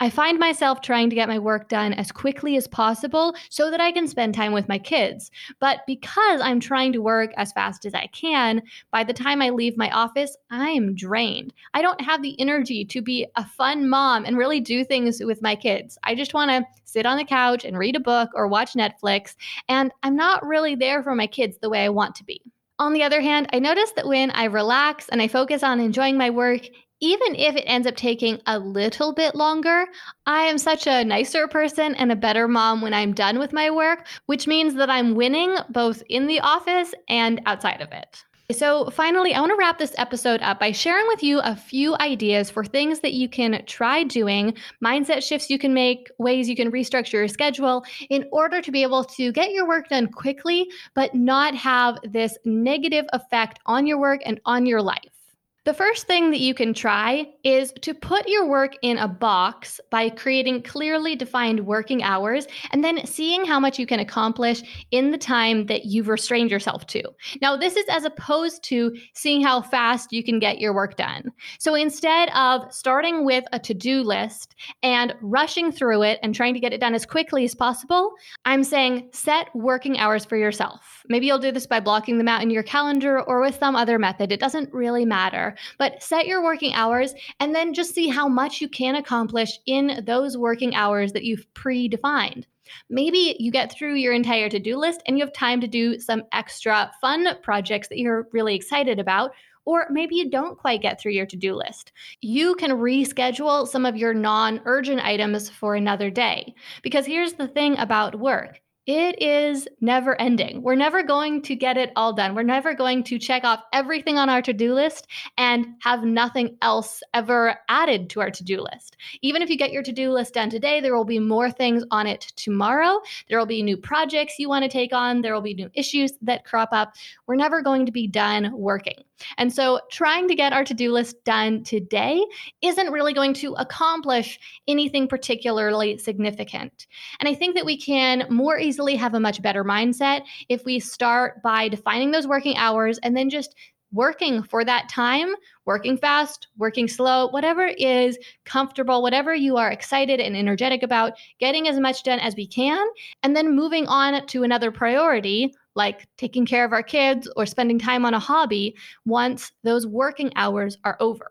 I 0.02 0.08
find 0.08 0.38
myself 0.38 0.80
trying 0.80 1.10
to 1.10 1.14
get 1.14 1.28
my 1.28 1.38
work 1.38 1.68
done 1.68 1.92
as 1.92 2.10
quickly 2.10 2.56
as 2.56 2.66
possible 2.66 3.34
so 3.50 3.70
that 3.70 3.82
I 3.82 3.92
can 3.92 4.08
spend 4.08 4.34
time 4.34 4.52
with 4.52 4.66
my 4.66 4.78
kids. 4.78 5.30
But 5.58 5.80
because 5.86 6.40
I'm 6.40 6.58
trying 6.58 6.94
to 6.94 7.02
work 7.02 7.32
as 7.36 7.52
fast 7.52 7.84
as 7.84 7.92
I 7.92 8.06
can, 8.06 8.62
by 8.90 9.04
the 9.04 9.12
time 9.12 9.42
I 9.42 9.50
leave 9.50 9.76
my 9.76 9.90
office, 9.90 10.34
I 10.50 10.70
am 10.70 10.94
drained. 10.94 11.52
I 11.74 11.82
don't 11.82 12.00
have 12.00 12.22
the 12.22 12.34
energy 12.40 12.82
to 12.86 13.02
be 13.02 13.26
a 13.36 13.44
fun 13.44 13.90
mom 13.90 14.24
and 14.24 14.38
really 14.38 14.58
do 14.58 14.84
things 14.84 15.22
with 15.22 15.42
my 15.42 15.54
kids. 15.54 15.98
I 16.02 16.14
just 16.14 16.32
want 16.32 16.50
to 16.50 16.64
sit 16.84 17.04
on 17.04 17.18
the 17.18 17.24
couch 17.24 17.66
and 17.66 17.76
read 17.76 17.94
a 17.94 18.00
book 18.00 18.30
or 18.34 18.48
watch 18.48 18.72
Netflix, 18.72 19.36
and 19.68 19.92
I'm 20.02 20.16
not 20.16 20.46
really 20.46 20.74
there 20.74 21.02
for 21.02 21.14
my 21.14 21.26
kids 21.26 21.58
the 21.58 21.68
way 21.68 21.84
I 21.84 21.90
want 21.90 22.14
to 22.14 22.24
be. 22.24 22.40
On 22.78 22.94
the 22.94 23.02
other 23.02 23.20
hand, 23.20 23.48
I 23.52 23.58
notice 23.58 23.92
that 23.92 24.08
when 24.08 24.30
I 24.30 24.44
relax 24.44 25.10
and 25.10 25.20
I 25.20 25.28
focus 25.28 25.62
on 25.62 25.78
enjoying 25.78 26.16
my 26.16 26.30
work, 26.30 26.62
even 27.00 27.34
if 27.34 27.56
it 27.56 27.64
ends 27.66 27.86
up 27.86 27.96
taking 27.96 28.40
a 28.46 28.58
little 28.58 29.12
bit 29.12 29.34
longer, 29.34 29.86
I 30.26 30.42
am 30.42 30.58
such 30.58 30.86
a 30.86 31.04
nicer 31.04 31.48
person 31.48 31.94
and 31.94 32.12
a 32.12 32.16
better 32.16 32.46
mom 32.46 32.82
when 32.82 32.94
I'm 32.94 33.14
done 33.14 33.38
with 33.38 33.52
my 33.52 33.70
work, 33.70 34.06
which 34.26 34.46
means 34.46 34.74
that 34.74 34.90
I'm 34.90 35.14
winning 35.14 35.56
both 35.70 36.02
in 36.08 36.26
the 36.26 36.40
office 36.40 36.94
and 37.08 37.40
outside 37.46 37.80
of 37.80 37.92
it. 37.92 38.24
So, 38.52 38.90
finally, 38.90 39.32
I 39.32 39.38
want 39.38 39.50
to 39.50 39.56
wrap 39.56 39.78
this 39.78 39.94
episode 39.96 40.42
up 40.42 40.58
by 40.58 40.72
sharing 40.72 41.06
with 41.06 41.22
you 41.22 41.38
a 41.38 41.54
few 41.54 41.94
ideas 42.00 42.50
for 42.50 42.64
things 42.64 42.98
that 43.00 43.12
you 43.12 43.28
can 43.28 43.62
try 43.66 44.02
doing, 44.02 44.54
mindset 44.84 45.22
shifts 45.22 45.50
you 45.50 45.58
can 45.58 45.72
make, 45.72 46.10
ways 46.18 46.48
you 46.48 46.56
can 46.56 46.72
restructure 46.72 47.12
your 47.12 47.28
schedule 47.28 47.84
in 48.08 48.26
order 48.32 48.60
to 48.60 48.72
be 48.72 48.82
able 48.82 49.04
to 49.04 49.30
get 49.30 49.52
your 49.52 49.68
work 49.68 49.88
done 49.88 50.08
quickly, 50.08 50.68
but 50.94 51.14
not 51.14 51.54
have 51.54 51.98
this 52.02 52.36
negative 52.44 53.04
effect 53.12 53.60
on 53.66 53.86
your 53.86 54.00
work 54.00 54.20
and 54.24 54.40
on 54.44 54.66
your 54.66 54.82
life. 54.82 55.19
The 55.66 55.74
first 55.74 56.06
thing 56.06 56.30
that 56.30 56.40
you 56.40 56.54
can 56.54 56.72
try 56.72 57.26
is 57.44 57.70
to 57.82 57.92
put 57.92 58.26
your 58.26 58.48
work 58.48 58.76
in 58.80 58.96
a 58.96 59.06
box 59.06 59.78
by 59.90 60.08
creating 60.08 60.62
clearly 60.62 61.14
defined 61.14 61.66
working 61.66 62.02
hours 62.02 62.46
and 62.70 62.82
then 62.82 63.04
seeing 63.04 63.44
how 63.44 63.60
much 63.60 63.78
you 63.78 63.84
can 63.84 64.00
accomplish 64.00 64.62
in 64.90 65.10
the 65.10 65.18
time 65.18 65.66
that 65.66 65.84
you've 65.84 66.08
restrained 66.08 66.50
yourself 66.50 66.86
to. 66.86 67.02
Now, 67.42 67.58
this 67.58 67.76
is 67.76 67.84
as 67.90 68.04
opposed 68.04 68.62
to 68.64 68.96
seeing 69.12 69.42
how 69.42 69.60
fast 69.60 70.14
you 70.14 70.24
can 70.24 70.38
get 70.38 70.60
your 70.60 70.74
work 70.74 70.96
done. 70.96 71.30
So 71.58 71.74
instead 71.74 72.30
of 72.30 72.72
starting 72.72 73.26
with 73.26 73.44
a 73.52 73.58
to 73.58 73.74
do 73.74 74.02
list 74.02 74.54
and 74.82 75.14
rushing 75.20 75.72
through 75.72 76.04
it 76.04 76.20
and 76.22 76.34
trying 76.34 76.54
to 76.54 76.60
get 76.60 76.72
it 76.72 76.80
done 76.80 76.94
as 76.94 77.04
quickly 77.04 77.44
as 77.44 77.54
possible, 77.54 78.14
I'm 78.46 78.64
saying 78.64 79.10
set 79.12 79.54
working 79.54 79.98
hours 79.98 80.24
for 80.24 80.38
yourself. 80.38 81.02
Maybe 81.10 81.26
you'll 81.26 81.38
do 81.38 81.52
this 81.52 81.66
by 81.66 81.80
blocking 81.80 82.16
them 82.16 82.28
out 82.28 82.40
in 82.40 82.48
your 82.48 82.62
calendar 82.62 83.20
or 83.20 83.42
with 83.42 83.58
some 83.58 83.76
other 83.76 83.98
method. 83.98 84.32
It 84.32 84.40
doesn't 84.40 84.72
really 84.72 85.04
matter. 85.04 85.49
But 85.78 86.02
set 86.02 86.26
your 86.26 86.42
working 86.42 86.74
hours 86.74 87.14
and 87.38 87.54
then 87.54 87.74
just 87.74 87.94
see 87.94 88.08
how 88.08 88.28
much 88.28 88.60
you 88.60 88.68
can 88.68 88.96
accomplish 88.96 89.58
in 89.66 90.02
those 90.06 90.36
working 90.36 90.74
hours 90.74 91.12
that 91.12 91.24
you've 91.24 91.46
predefined. 91.54 92.44
Maybe 92.88 93.36
you 93.38 93.50
get 93.50 93.72
through 93.72 93.94
your 93.94 94.12
entire 94.12 94.48
to 94.48 94.58
do 94.58 94.76
list 94.76 95.02
and 95.06 95.18
you 95.18 95.24
have 95.24 95.32
time 95.32 95.60
to 95.60 95.66
do 95.66 95.98
some 95.98 96.22
extra 96.32 96.90
fun 97.00 97.28
projects 97.42 97.88
that 97.88 97.98
you're 97.98 98.28
really 98.32 98.54
excited 98.54 98.98
about. 98.98 99.32
Or 99.66 99.86
maybe 99.90 100.16
you 100.16 100.30
don't 100.30 100.58
quite 100.58 100.82
get 100.82 101.00
through 101.00 101.12
your 101.12 101.26
to 101.26 101.36
do 101.36 101.54
list. 101.54 101.92
You 102.22 102.54
can 102.54 102.70
reschedule 102.70 103.68
some 103.68 103.84
of 103.84 103.96
your 103.96 104.14
non 104.14 104.60
urgent 104.64 105.04
items 105.04 105.50
for 105.50 105.74
another 105.74 106.10
day. 106.10 106.54
Because 106.82 107.06
here's 107.06 107.34
the 107.34 107.48
thing 107.48 107.78
about 107.78 108.18
work 108.18 108.60
it 108.90 109.22
is 109.22 109.68
never 109.80 110.20
ending. 110.20 110.62
We're 110.62 110.74
never 110.74 111.04
going 111.04 111.42
to 111.42 111.54
get 111.54 111.76
it 111.76 111.92
all 111.94 112.12
done. 112.12 112.34
We're 112.34 112.42
never 112.42 112.74
going 112.74 113.04
to 113.04 113.20
check 113.20 113.44
off 113.44 113.62
everything 113.72 114.18
on 114.18 114.28
our 114.28 114.42
to 114.42 114.52
do 114.52 114.74
list 114.74 115.06
and 115.38 115.64
have 115.78 116.02
nothing 116.02 116.56
else 116.60 117.00
ever 117.14 117.54
added 117.68 118.10
to 118.10 118.20
our 118.20 118.32
to 118.32 118.42
do 118.42 118.60
list. 118.60 118.96
Even 119.22 119.42
if 119.42 119.48
you 119.48 119.56
get 119.56 119.70
your 119.70 119.84
to 119.84 119.92
do 119.92 120.10
list 120.10 120.34
done 120.34 120.50
today, 120.50 120.80
there 120.80 120.96
will 120.96 121.04
be 121.04 121.20
more 121.20 121.52
things 121.52 121.84
on 121.92 122.08
it 122.08 122.32
tomorrow. 122.34 123.00
There 123.28 123.38
will 123.38 123.46
be 123.46 123.62
new 123.62 123.76
projects 123.76 124.40
you 124.40 124.48
want 124.48 124.64
to 124.64 124.68
take 124.68 124.92
on. 124.92 125.22
There 125.22 125.34
will 125.34 125.40
be 125.40 125.54
new 125.54 125.70
issues 125.74 126.14
that 126.22 126.44
crop 126.44 126.70
up. 126.72 126.94
We're 127.28 127.36
never 127.36 127.62
going 127.62 127.86
to 127.86 127.92
be 127.92 128.08
done 128.08 128.50
working. 128.52 129.04
And 129.36 129.52
so, 129.52 129.80
trying 129.90 130.28
to 130.28 130.34
get 130.34 130.52
our 130.52 130.64
to 130.64 130.74
do 130.74 130.92
list 130.92 131.22
done 131.24 131.62
today 131.62 132.24
isn't 132.62 132.90
really 132.90 133.12
going 133.12 133.34
to 133.34 133.54
accomplish 133.54 134.40
anything 134.66 135.06
particularly 135.08 135.98
significant. 135.98 136.86
And 137.18 137.28
I 137.28 137.34
think 137.34 137.54
that 137.54 137.66
we 137.66 137.76
can 137.76 138.26
more 138.30 138.58
easily 138.80 138.96
have 138.96 139.12
a 139.12 139.20
much 139.20 139.42
better 139.42 139.62
mindset 139.62 140.22
if 140.48 140.64
we 140.64 140.80
start 140.80 141.42
by 141.42 141.68
defining 141.68 142.12
those 142.12 142.26
working 142.26 142.56
hours 142.56 142.98
and 143.02 143.14
then 143.14 143.28
just 143.28 143.54
working 143.92 144.42
for 144.42 144.64
that 144.64 144.88
time, 144.88 145.34
working 145.66 145.98
fast, 145.98 146.46
working 146.56 146.88
slow, 146.88 147.28
whatever 147.28 147.66
is 147.66 148.16
comfortable, 148.46 149.02
whatever 149.02 149.34
you 149.34 149.58
are 149.58 149.70
excited 149.70 150.18
and 150.18 150.34
energetic 150.34 150.82
about, 150.82 151.12
getting 151.40 151.68
as 151.68 151.78
much 151.78 152.04
done 152.04 152.20
as 152.20 152.34
we 152.36 152.46
can, 152.46 152.86
and 153.22 153.36
then 153.36 153.54
moving 153.54 153.86
on 153.86 154.24
to 154.28 154.44
another 154.44 154.70
priority 154.70 155.52
like 155.74 156.08
taking 156.16 156.46
care 156.46 156.64
of 156.64 156.72
our 156.72 156.82
kids 156.82 157.28
or 157.36 157.44
spending 157.44 157.78
time 157.78 158.06
on 158.06 158.14
a 158.14 158.18
hobby 158.18 158.74
once 159.04 159.52
those 159.62 159.86
working 159.86 160.32
hours 160.36 160.78
are 160.84 160.96
over. 161.00 161.30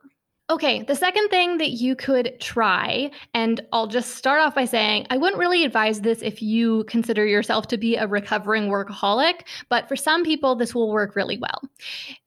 Okay, 0.51 0.81
the 0.81 0.95
second 0.95 1.29
thing 1.29 1.59
that 1.59 1.73
you 1.73 1.95
could 1.95 2.33
try, 2.39 3.11
and 3.35 3.61
I'll 3.71 3.85
just 3.85 4.15
start 4.15 4.41
off 4.41 4.55
by 4.55 4.65
saying 4.65 5.05
I 5.11 5.17
wouldn't 5.17 5.37
really 5.37 5.63
advise 5.63 6.01
this 6.01 6.23
if 6.23 6.41
you 6.41 6.85
consider 6.85 7.23
yourself 7.23 7.67
to 7.67 7.77
be 7.77 7.95
a 7.95 8.07
recovering 8.07 8.69
workaholic, 8.69 9.41
but 9.69 9.87
for 9.87 9.95
some 9.95 10.23
people, 10.23 10.55
this 10.55 10.73
will 10.73 10.91
work 10.91 11.15
really 11.15 11.37
well. 11.37 11.61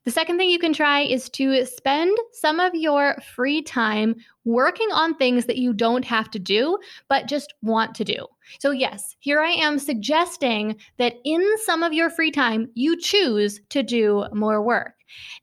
The 0.04 0.10
second 0.10 0.36
thing 0.36 0.50
you 0.50 0.58
can 0.58 0.72
try 0.72 1.02
is 1.02 1.28
to 1.30 1.64
spend 1.64 2.16
some 2.32 2.58
of 2.58 2.74
your 2.74 3.16
free 3.34 3.62
time 3.62 4.16
working 4.44 4.88
on 4.92 5.14
things 5.14 5.46
that 5.46 5.58
you 5.58 5.72
don't 5.72 6.04
have 6.04 6.28
to 6.32 6.40
do, 6.40 6.78
but 7.08 7.28
just 7.28 7.54
want 7.62 7.94
to 7.94 8.04
do. 8.04 8.26
So, 8.58 8.72
yes, 8.72 9.14
here 9.20 9.40
I 9.40 9.50
am 9.50 9.78
suggesting 9.78 10.76
that 10.98 11.14
in 11.24 11.42
some 11.64 11.84
of 11.84 11.92
your 11.92 12.10
free 12.10 12.32
time, 12.32 12.68
you 12.74 12.96
choose 12.98 13.60
to 13.68 13.84
do 13.84 14.26
more 14.32 14.60
work. 14.60 14.94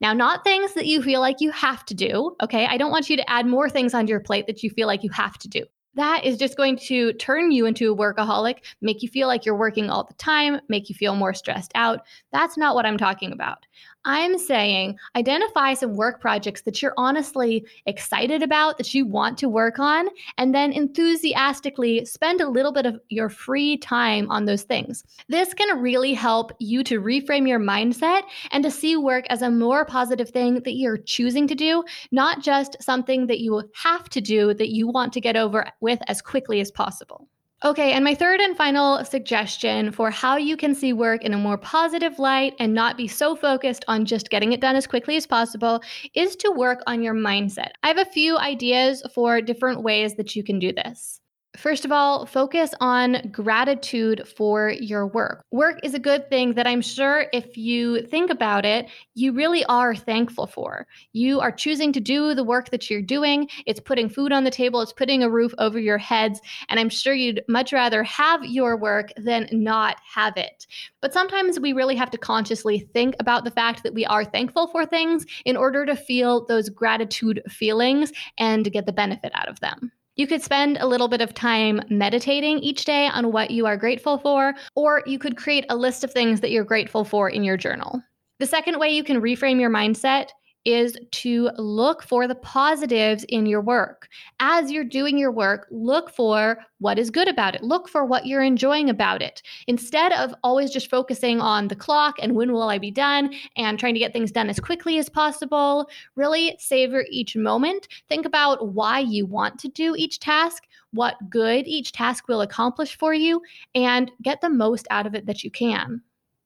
Now, 0.02 0.14
not 0.14 0.44
things 0.44 0.74
that 0.74 0.88
you 0.88 1.02
feel 1.02 1.22
like 1.22 1.40
you 1.40 1.52
have 1.52 1.86
to 1.86 1.94
do, 1.94 2.36
okay? 2.42 2.66
I 2.66 2.78
don't 2.78 2.92
want 2.92 3.10
you 3.10 3.16
to 3.16 3.30
add 3.30 3.46
more 3.46 3.70
things 3.70 3.94
onto 3.94 4.10
your 4.10 4.20
plate 4.20 4.48
that 4.48 4.64
you 4.64 4.70
feel 4.72 4.88
like 4.88 5.04
you 5.04 5.12
have 5.12 5.38
to 5.38 5.48
do. 5.48 5.64
That 5.96 6.24
is 6.24 6.38
just 6.38 6.56
going 6.56 6.78
to 6.78 7.14
turn 7.14 7.52
you 7.52 7.66
into 7.66 7.92
a 7.92 7.96
workaholic, 7.96 8.60
make 8.82 9.02
you 9.02 9.10
feel 9.10 9.28
like 9.28 9.46
you're 9.46 9.58
working 9.58 9.90
all 9.90 10.04
the 10.04 10.14
time, 10.14 10.62
make 10.70 10.88
you 10.88 10.96
feel 10.96 11.16
more 11.16 11.34
stressed 11.34 11.72
out. 11.76 12.02
That's 12.32 12.58
not 12.58 12.76
what 12.76 12.86
I'm 12.86 12.98
talking 12.98 13.32
about. 13.32 13.66
I'm 14.06 14.38
saying 14.38 14.98
identify 15.16 15.74
some 15.74 15.96
work 15.96 16.22
projects 16.22 16.62
that 16.62 16.82
you're 16.82 16.94
honestly 16.96 17.66
excited 17.86 18.42
about, 18.42 18.78
that 18.78 18.94
you 18.94 19.06
want 19.06 19.38
to 19.40 19.50
work 19.50 19.78
on, 19.78 20.08
and 20.38 20.56
then 20.56 20.72
enthusiastically 20.72 22.06
spend 22.06 22.40
a 22.40 22.50
little 22.50 22.72
bit 22.72 22.86
of 22.86 23.00
your 23.10 23.30
free 23.30 23.78
time 23.78 24.30
on 24.32 24.46
those 24.46 24.64
things. 24.64 25.04
This 25.28 25.54
can 25.54 25.80
really 25.80 26.14
help 26.14 26.54
you 26.60 26.84
to 26.86 27.02
reframe 27.02 27.48
your 27.48 27.60
mindset 27.60 28.24
and 28.52 28.64
to 28.64 28.72
see 28.72 28.96
work 28.96 29.26
as 29.30 29.42
a 29.42 29.52
more 29.52 29.86
positive 29.86 30.30
thing 30.30 30.62
that 30.64 30.76
you're 30.76 30.98
choosing 30.98 31.48
to 31.48 31.56
do, 31.56 31.84
not 32.12 32.42
just 32.42 32.82
something 32.82 33.28
that 33.28 33.40
you 33.40 33.70
have 33.74 34.10
to 34.10 34.22
do 34.22 34.54
that 34.54 34.70
you 34.70 34.88
want 34.88 35.12
to 35.14 35.22
get 35.22 35.36
over 35.36 35.70
with 35.82 36.00
as 36.08 36.22
quickly 36.22 36.62
as 36.62 36.72
possible. 36.72 37.28
Okay, 37.62 37.92
and 37.92 38.06
my 38.06 38.16
third 38.16 38.40
and 38.40 38.56
final 38.56 39.04
suggestion 39.04 39.92
for 39.92 40.10
how 40.12 40.38
you 40.38 40.56
can 40.56 40.74
see 40.74 40.94
work 40.94 41.26
in 41.26 41.34
a 41.34 41.38
more 41.38 41.58
positive 41.58 42.18
light 42.18 42.54
and 42.58 42.74
not 42.74 42.96
be 42.96 43.06
so 43.06 43.36
focused 43.36 43.84
on 43.90 44.06
just 44.06 44.30
getting 44.30 44.54
it 44.54 44.62
done 44.62 44.78
as 44.78 44.88
quickly 44.88 45.18
as 45.18 45.28
possible 45.28 45.82
is 46.14 46.38
to 46.38 46.52
work 46.52 46.80
on 46.88 47.04
your 47.04 47.14
mindset. 47.14 47.72
I 47.84 47.90
have 47.90 47.98
a 47.98 48.06
few 48.06 48.38
ideas 48.38 49.04
for 49.14 49.42
different 49.42 49.84
ways 49.84 50.16
that 50.16 50.38
you 50.38 50.44
can 50.44 50.58
do 50.58 50.72
this. 50.72 51.19
First 51.60 51.84
of 51.84 51.92
all, 51.92 52.26
focus 52.26 52.74
on 52.80 53.30
gratitude 53.34 54.26
for 54.38 54.70
your 54.70 55.06
work. 55.06 55.44
Work 55.52 55.82
is 55.84 55.94
a 55.94 56.00
good 56.00 56.30
thing 56.30 56.54
that 56.54 56.66
I'm 56.66 56.82
sure 56.82 57.26
if 57.34 57.58
you 57.58 58.02
think 58.04 58.32
about 58.32 58.64
it, 58.64 58.88
you 59.16 59.34
really 59.34 59.66
are 59.66 59.94
thankful 59.94 60.48
for. 60.48 60.88
You 61.12 61.42
are 61.42 61.52
choosing 61.52 61.92
to 61.92 62.00
do 62.00 62.34
the 62.34 62.46
work 62.46 62.70
that 62.70 62.90
you're 62.90 63.02
doing. 63.02 63.50
It's 63.66 63.82
putting 63.82 64.08
food 64.08 64.32
on 64.32 64.46
the 64.46 64.50
table, 64.50 64.80
it's 64.80 64.94
putting 64.94 65.22
a 65.22 65.30
roof 65.30 65.54
over 65.58 65.78
your 65.78 65.98
heads. 65.98 66.40
And 66.70 66.80
I'm 66.80 66.88
sure 66.88 67.14
you'd 67.14 67.44
much 67.50 67.74
rather 67.74 68.04
have 68.04 68.46
your 68.46 68.78
work 68.78 69.12
than 69.18 69.50
not 69.52 69.98
have 70.14 70.38
it. 70.38 70.66
But 71.02 71.12
sometimes 71.12 71.60
we 71.60 71.74
really 71.74 71.98
have 71.98 72.12
to 72.12 72.18
consciously 72.18 72.88
think 72.94 73.18
about 73.20 73.44
the 73.44 73.52
fact 73.52 73.84
that 73.84 73.94
we 73.94 74.06
are 74.06 74.24
thankful 74.24 74.68
for 74.68 74.86
things 74.86 75.26
in 75.44 75.58
order 75.58 75.86
to 75.86 75.98
feel 75.98 76.46
those 76.46 76.70
gratitude 76.70 77.42
feelings 77.50 78.14
and 78.38 78.72
get 78.72 78.86
the 78.86 78.94
benefit 78.94 79.34
out 79.36 79.50
of 79.50 79.60
them. 79.60 79.92
You 80.20 80.28
could 80.28 80.42
spend 80.42 80.76
a 80.82 80.86
little 80.86 81.08
bit 81.08 81.22
of 81.22 81.34
time 81.34 81.80
meditating 81.90 82.60
each 82.60 82.84
day 82.84 83.08
on 83.08 83.32
what 83.32 83.52
you 83.52 83.66
are 83.66 83.78
grateful 83.78 84.18
for, 84.18 84.54
or 84.76 85.02
you 85.06 85.18
could 85.18 85.38
create 85.38 85.66
a 85.70 85.78
list 85.78 86.04
of 86.04 86.12
things 86.12 86.42
that 86.42 86.52
you're 86.52 86.66
grateful 86.66 87.06
for 87.06 87.30
in 87.30 87.46
your 87.46 87.56
journal. 87.56 88.04
The 88.40 88.46
second 88.46 88.80
way 88.80 88.90
you 88.90 89.02
can 89.02 89.22
reframe 89.22 89.62
your 89.62 89.70
mindset 89.70 90.32
is 90.66 90.96
to 91.12 91.50
look 91.58 92.04
for 92.04 92.28
the 92.28 92.36
positives 92.36 93.24
in 93.26 93.46
your 93.46 93.62
work. 93.62 94.08
As 94.40 94.72
you're 94.72 94.84
doing 94.84 95.18
your 95.18 95.32
work, 95.32 95.68
look 95.72 96.10
for 96.10 96.60
what 96.80 97.00
is 97.00 97.10
good 97.10 97.28
about 97.28 97.56
it. 97.56 97.64
Look 97.64 97.90
for 97.90 98.06
what 98.06 98.26
you're 98.26 98.44
enjoying 98.44 98.90
about 98.90 99.22
it. 99.22 99.42
Instead 99.68 100.12
of 100.14 100.34
always 100.44 100.72
just 100.72 100.90
focusing 100.90 101.42
on 101.42 101.68
the 101.68 101.76
clock 101.76 102.16
and 102.22 102.36
when 102.36 102.52
will 102.52 102.64
I 102.64 102.78
be 102.78 102.92
done 102.92 103.34
and 103.56 103.80
trying 103.80 103.94
to 103.94 104.00
get 104.00 104.14
things 104.14 104.32
done 104.32 104.50
as 104.50 104.60
quickly 104.60 104.98
as 104.98 105.10
possible, 105.10 105.90
really 106.16 106.56
savor 106.60 107.06
each 107.10 107.36
moment. 107.36 107.88
Think 108.08 108.26
about 108.26 108.74
why 108.74 109.00
you 109.00 109.26
want 109.26 109.60
to 109.60 109.70
do 109.70 109.96
each 109.96 110.20
task, 110.20 110.64
what 110.92 111.30
good 111.30 111.68
each 111.68 111.92
task 111.92 112.28
will 112.28 112.42
accomplish 112.42 112.98
for 112.98 113.14
you, 113.14 113.42
and 113.76 114.12
get 114.22 114.42
the 114.42 114.50
most 114.50 114.88
out 114.90 115.06
of 115.06 115.16
it 115.16 115.26
that 115.26 115.44
you 115.44 115.52
can. 115.52 116.02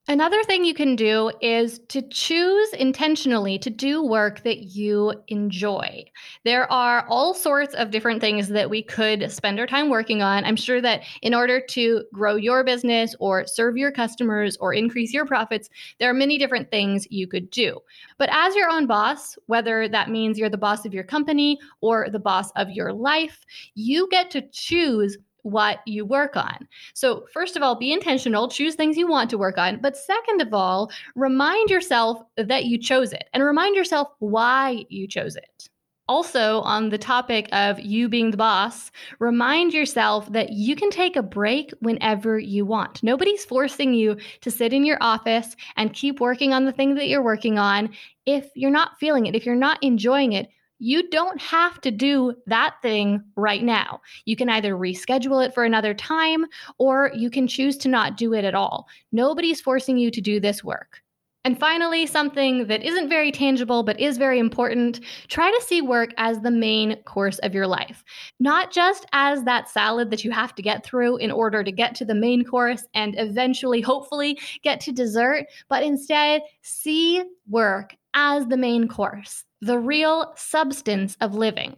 Another 0.09 0.43
thing 0.43 0.65
you 0.65 0.73
can 0.73 0.97
do 0.97 1.31
is 1.39 1.79
to 1.87 2.01
choose 2.01 2.73
intentionally 2.73 3.57
to 3.59 3.69
do 3.69 4.03
work 4.03 4.43
that 4.43 4.75
you 4.75 5.13
enjoy. 5.29 6.03
There 6.43 6.69
are 6.69 7.05
all 7.07 7.33
sorts 7.33 7.73
of 7.75 7.89
different 7.89 8.19
things 8.19 8.49
that 8.49 8.69
we 8.69 8.83
could 8.83 9.31
spend 9.31 9.61
our 9.61 9.65
time 9.65 9.89
working 9.89 10.21
on. 10.21 10.43
I'm 10.43 10.57
sure 10.57 10.81
that 10.81 11.03
in 11.21 11.33
order 11.33 11.61
to 11.69 12.03
grow 12.11 12.35
your 12.35 12.65
business 12.65 13.15
or 13.19 13.47
serve 13.47 13.77
your 13.77 13.93
customers 13.93 14.57
or 14.57 14.73
increase 14.73 15.13
your 15.13 15.25
profits, 15.25 15.69
there 15.99 16.09
are 16.09 16.13
many 16.13 16.37
different 16.37 16.69
things 16.69 17.07
you 17.09 17.25
could 17.25 17.49
do. 17.49 17.79
But 18.17 18.27
as 18.29 18.55
your 18.55 18.69
own 18.69 18.87
boss, 18.87 19.37
whether 19.45 19.87
that 19.87 20.09
means 20.09 20.37
you're 20.37 20.49
the 20.49 20.57
boss 20.57 20.85
of 20.85 20.93
your 20.93 21.05
company 21.05 21.57
or 21.79 22.09
the 22.09 22.19
boss 22.19 22.51
of 22.57 22.69
your 22.69 22.91
life, 22.91 23.45
you 23.75 24.09
get 24.11 24.29
to 24.31 24.41
choose 24.51 25.17
what 25.43 25.79
you 25.85 26.05
work 26.05 26.35
on. 26.35 26.67
So, 26.93 27.25
first 27.31 27.55
of 27.55 27.63
all, 27.63 27.75
be 27.75 27.93
intentional, 27.93 28.47
choose 28.49 28.75
things 28.75 28.97
you 28.97 29.07
want 29.07 29.29
to 29.29 29.37
work 29.37 29.57
on. 29.57 29.79
But 29.79 29.95
second 29.95 30.41
of 30.41 30.53
all, 30.53 30.91
remind 31.15 31.69
yourself 31.69 32.23
that 32.37 32.65
you 32.65 32.77
chose 32.77 33.13
it 33.13 33.25
and 33.33 33.43
remind 33.43 33.75
yourself 33.75 34.09
why 34.19 34.85
you 34.89 35.07
chose 35.07 35.35
it. 35.35 35.69
Also, 36.09 36.59
on 36.61 36.89
the 36.89 36.97
topic 36.97 37.47
of 37.53 37.79
you 37.79 38.09
being 38.09 38.31
the 38.31 38.37
boss, 38.37 38.91
remind 39.19 39.73
yourself 39.73 40.29
that 40.33 40.51
you 40.51 40.75
can 40.75 40.89
take 40.89 41.15
a 41.15 41.23
break 41.23 41.71
whenever 41.79 42.37
you 42.37 42.65
want. 42.65 43.01
Nobody's 43.01 43.45
forcing 43.45 43.93
you 43.93 44.17
to 44.41 44.51
sit 44.51 44.73
in 44.73 44.83
your 44.83 44.97
office 44.99 45.55
and 45.77 45.93
keep 45.93 46.19
working 46.19 46.51
on 46.51 46.65
the 46.65 46.73
thing 46.73 46.95
that 46.95 47.07
you're 47.07 47.23
working 47.23 47.57
on. 47.57 47.89
If 48.25 48.49
you're 48.53 48.69
not 48.69 48.99
feeling 48.99 49.27
it, 49.27 49.35
if 49.35 49.45
you're 49.45 49.55
not 49.55 49.81
enjoying 49.81 50.33
it, 50.33 50.49
you 50.79 51.09
don't 51.09 51.39
have 51.39 51.79
to 51.81 51.91
do 51.91 52.35
that 52.47 52.75
thing 52.81 53.23
right 53.35 53.63
now. 53.63 54.01
You 54.25 54.35
can 54.35 54.49
either 54.49 54.75
reschedule 54.75 55.45
it 55.45 55.53
for 55.53 55.63
another 55.63 55.93
time 55.93 56.45
or 56.77 57.11
you 57.15 57.29
can 57.29 57.47
choose 57.47 57.77
to 57.77 57.87
not 57.87 58.17
do 58.17 58.33
it 58.33 58.43
at 58.43 58.55
all. 58.55 58.87
Nobody's 59.11 59.61
forcing 59.61 59.97
you 59.97 60.11
to 60.11 60.21
do 60.21 60.39
this 60.39 60.63
work. 60.63 61.01
And 61.45 61.59
finally, 61.59 62.05
something 62.05 62.67
that 62.67 62.83
isn't 62.83 63.09
very 63.09 63.29
tangible 63.29 63.83
but 63.83 63.99
is 63.99 64.17
very 64.17 64.39
important 64.39 65.01
try 65.27 65.51
to 65.51 65.61
see 65.61 65.81
work 65.81 66.11
as 66.15 66.39
the 66.39 66.51
main 66.51 66.95
course 67.03 67.37
of 67.39 67.53
your 67.53 67.67
life, 67.67 68.03
not 68.39 68.71
just 68.71 69.05
as 69.11 69.43
that 69.43 69.67
salad 69.67 70.09
that 70.11 70.23
you 70.23 70.31
have 70.31 70.55
to 70.55 70.61
get 70.61 70.85
through 70.85 71.17
in 71.17 71.31
order 71.31 71.61
to 71.61 71.71
get 71.71 71.95
to 71.95 72.05
the 72.05 72.15
main 72.15 72.45
course 72.45 72.85
and 72.93 73.15
eventually, 73.17 73.81
hopefully, 73.81 74.39
get 74.63 74.79
to 74.81 74.93
dessert, 74.93 75.45
but 75.67 75.83
instead 75.83 76.41
see 76.61 77.21
work 77.49 77.93
as 78.13 78.47
the 78.47 78.57
main 78.57 78.87
course 78.87 79.43
the 79.63 79.79
real 79.79 80.33
substance 80.35 81.15
of 81.21 81.33
living. 81.33 81.77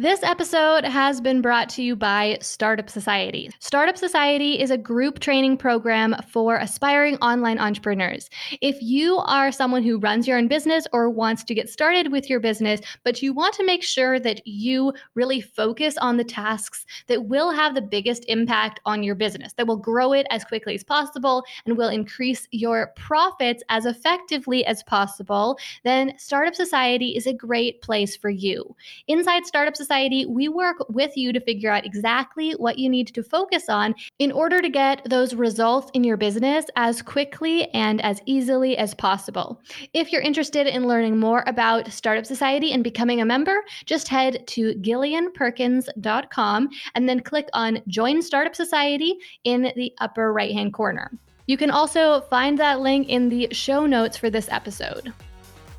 This 0.00 0.22
episode 0.22 0.84
has 0.84 1.20
been 1.20 1.42
brought 1.42 1.68
to 1.70 1.82
you 1.82 1.96
by 1.96 2.38
Startup 2.40 2.88
Society. 2.88 3.50
Startup 3.58 3.98
Society 3.98 4.60
is 4.60 4.70
a 4.70 4.78
group 4.78 5.18
training 5.18 5.56
program 5.56 6.14
for 6.30 6.56
aspiring 6.56 7.16
online 7.16 7.58
entrepreneurs. 7.58 8.30
If 8.60 8.80
you 8.80 9.16
are 9.16 9.50
someone 9.50 9.82
who 9.82 9.98
runs 9.98 10.28
your 10.28 10.38
own 10.38 10.46
business 10.46 10.86
or 10.92 11.10
wants 11.10 11.42
to 11.42 11.52
get 11.52 11.68
started 11.68 12.12
with 12.12 12.30
your 12.30 12.38
business, 12.38 12.80
but 13.02 13.22
you 13.22 13.32
want 13.32 13.56
to 13.56 13.64
make 13.64 13.82
sure 13.82 14.20
that 14.20 14.46
you 14.46 14.92
really 15.16 15.40
focus 15.40 15.98
on 15.98 16.16
the 16.16 16.22
tasks 16.22 16.86
that 17.08 17.24
will 17.24 17.50
have 17.50 17.74
the 17.74 17.82
biggest 17.82 18.24
impact 18.28 18.78
on 18.86 19.02
your 19.02 19.16
business, 19.16 19.54
that 19.54 19.66
will 19.66 19.76
grow 19.76 20.12
it 20.12 20.28
as 20.30 20.44
quickly 20.44 20.76
as 20.76 20.84
possible 20.84 21.42
and 21.66 21.76
will 21.76 21.88
increase 21.88 22.46
your 22.52 22.92
profits 22.94 23.64
as 23.68 23.84
effectively 23.84 24.64
as 24.64 24.84
possible, 24.84 25.58
then 25.82 26.16
Startup 26.18 26.54
Society 26.54 27.16
is 27.16 27.26
a 27.26 27.32
great 27.32 27.82
place 27.82 28.14
for 28.14 28.30
you. 28.30 28.76
Inside 29.08 29.44
Startup 29.44 29.74
Society, 29.74 29.87
Society, 29.88 30.26
we 30.26 30.48
work 30.48 30.76
with 30.90 31.16
you 31.16 31.32
to 31.32 31.40
figure 31.40 31.70
out 31.70 31.86
exactly 31.86 32.52
what 32.52 32.78
you 32.78 32.90
need 32.90 33.06
to 33.14 33.22
focus 33.22 33.70
on 33.70 33.94
in 34.18 34.30
order 34.30 34.60
to 34.60 34.68
get 34.68 35.00
those 35.08 35.34
results 35.34 35.90
in 35.94 36.04
your 36.04 36.18
business 36.18 36.66
as 36.76 37.00
quickly 37.00 37.70
and 37.70 38.02
as 38.02 38.20
easily 38.26 38.76
as 38.76 38.92
possible. 38.92 39.62
If 39.94 40.12
you're 40.12 40.20
interested 40.20 40.66
in 40.66 40.86
learning 40.86 41.18
more 41.18 41.42
about 41.46 41.90
Startup 41.90 42.26
Society 42.26 42.70
and 42.72 42.84
becoming 42.84 43.22
a 43.22 43.24
member, 43.24 43.64
just 43.86 44.08
head 44.08 44.46
to 44.48 44.74
gillianperkins.com 44.74 46.68
and 46.94 47.08
then 47.08 47.20
click 47.20 47.48
on 47.54 47.80
Join 47.88 48.20
Startup 48.20 48.54
Society 48.54 49.16
in 49.44 49.72
the 49.74 49.94
upper 50.02 50.34
right 50.34 50.52
hand 50.52 50.74
corner. 50.74 51.10
You 51.46 51.56
can 51.56 51.70
also 51.70 52.20
find 52.28 52.58
that 52.58 52.80
link 52.80 53.08
in 53.08 53.30
the 53.30 53.48
show 53.52 53.86
notes 53.86 54.18
for 54.18 54.28
this 54.28 54.50
episode. 54.50 55.14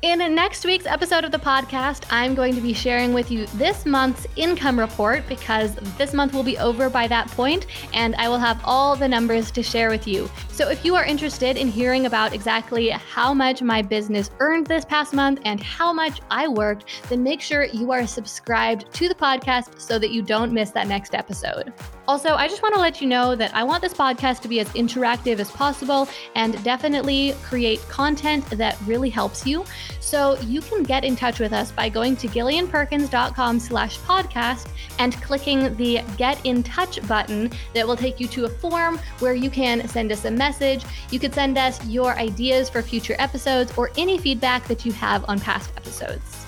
In 0.02 0.34
next 0.34 0.64
week's 0.64 0.86
episode 0.86 1.24
of 1.24 1.30
the 1.30 1.38
podcast, 1.38 2.04
I'm 2.08 2.34
going 2.34 2.54
to 2.54 2.62
be 2.62 2.72
sharing 2.72 3.12
with 3.12 3.30
you 3.30 3.44
this 3.48 3.84
month's 3.84 4.26
income 4.34 4.78
report 4.78 5.28
because 5.28 5.74
this 5.98 6.14
month 6.14 6.32
will 6.32 6.42
be 6.42 6.56
over 6.56 6.88
by 6.88 7.06
that 7.08 7.28
point, 7.28 7.66
and 7.92 8.14
I 8.14 8.30
will 8.30 8.38
have 8.38 8.58
all 8.64 8.96
the 8.96 9.06
numbers 9.06 9.50
to 9.50 9.62
share 9.62 9.90
with 9.90 10.08
you. 10.08 10.30
So, 10.48 10.70
if 10.70 10.86
you 10.86 10.94
are 10.94 11.04
interested 11.04 11.58
in 11.58 11.68
hearing 11.68 12.06
about 12.06 12.32
exactly 12.32 12.88
how 12.88 13.34
much 13.34 13.60
my 13.60 13.82
business 13.82 14.30
earned 14.40 14.68
this 14.68 14.86
past 14.86 15.12
month 15.12 15.40
and 15.44 15.62
how 15.62 15.92
much 15.92 16.22
I 16.30 16.48
worked, 16.48 16.86
then 17.10 17.22
make 17.22 17.42
sure 17.42 17.64
you 17.64 17.92
are 17.92 18.06
subscribed 18.06 18.90
to 18.94 19.06
the 19.06 19.14
podcast 19.14 19.78
so 19.78 19.98
that 19.98 20.12
you 20.12 20.22
don't 20.22 20.50
miss 20.50 20.70
that 20.70 20.88
next 20.88 21.14
episode. 21.14 21.74
Also, 22.10 22.34
I 22.34 22.48
just 22.48 22.60
want 22.60 22.74
to 22.74 22.80
let 22.80 23.00
you 23.00 23.06
know 23.06 23.36
that 23.36 23.54
I 23.54 23.62
want 23.62 23.82
this 23.82 23.94
podcast 23.94 24.40
to 24.40 24.48
be 24.48 24.58
as 24.58 24.68
interactive 24.70 25.38
as 25.38 25.48
possible 25.48 26.08
and 26.34 26.60
definitely 26.64 27.36
create 27.40 27.80
content 27.82 28.44
that 28.50 28.76
really 28.84 29.08
helps 29.08 29.46
you. 29.46 29.64
So 30.00 30.36
you 30.40 30.60
can 30.60 30.82
get 30.82 31.04
in 31.04 31.14
touch 31.14 31.38
with 31.38 31.52
us 31.52 31.70
by 31.70 31.88
going 31.88 32.16
to 32.16 32.26
gillianperkins.com 32.26 33.60
slash 33.60 33.96
podcast 34.00 34.66
and 34.98 35.14
clicking 35.22 35.76
the 35.76 36.00
get 36.16 36.44
in 36.44 36.64
touch 36.64 37.00
button 37.06 37.48
that 37.74 37.86
will 37.86 37.96
take 37.96 38.18
you 38.18 38.26
to 38.26 38.46
a 38.46 38.48
form 38.48 38.98
where 39.20 39.34
you 39.34 39.48
can 39.48 39.86
send 39.86 40.10
us 40.10 40.24
a 40.24 40.32
message. 40.32 40.84
You 41.12 41.20
could 41.20 41.32
send 41.32 41.58
us 41.58 41.86
your 41.86 42.14
ideas 42.14 42.68
for 42.68 42.82
future 42.82 43.14
episodes 43.20 43.72
or 43.78 43.92
any 43.96 44.18
feedback 44.18 44.66
that 44.66 44.84
you 44.84 44.90
have 44.94 45.24
on 45.28 45.38
past 45.38 45.70
episodes. 45.76 46.39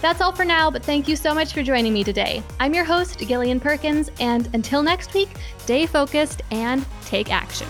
That's 0.00 0.20
all 0.20 0.32
for 0.32 0.44
now, 0.44 0.70
but 0.70 0.82
thank 0.82 1.08
you 1.08 1.16
so 1.16 1.34
much 1.34 1.52
for 1.52 1.62
joining 1.62 1.92
me 1.92 2.04
today. 2.04 2.42
I'm 2.58 2.72
your 2.72 2.84
host, 2.84 3.18
Gillian 3.18 3.60
Perkins, 3.60 4.10
and 4.18 4.48
until 4.54 4.82
next 4.82 5.12
week, 5.12 5.28
stay 5.58 5.86
focused 5.86 6.42
and 6.50 6.84
take 7.04 7.30
action. 7.30 7.68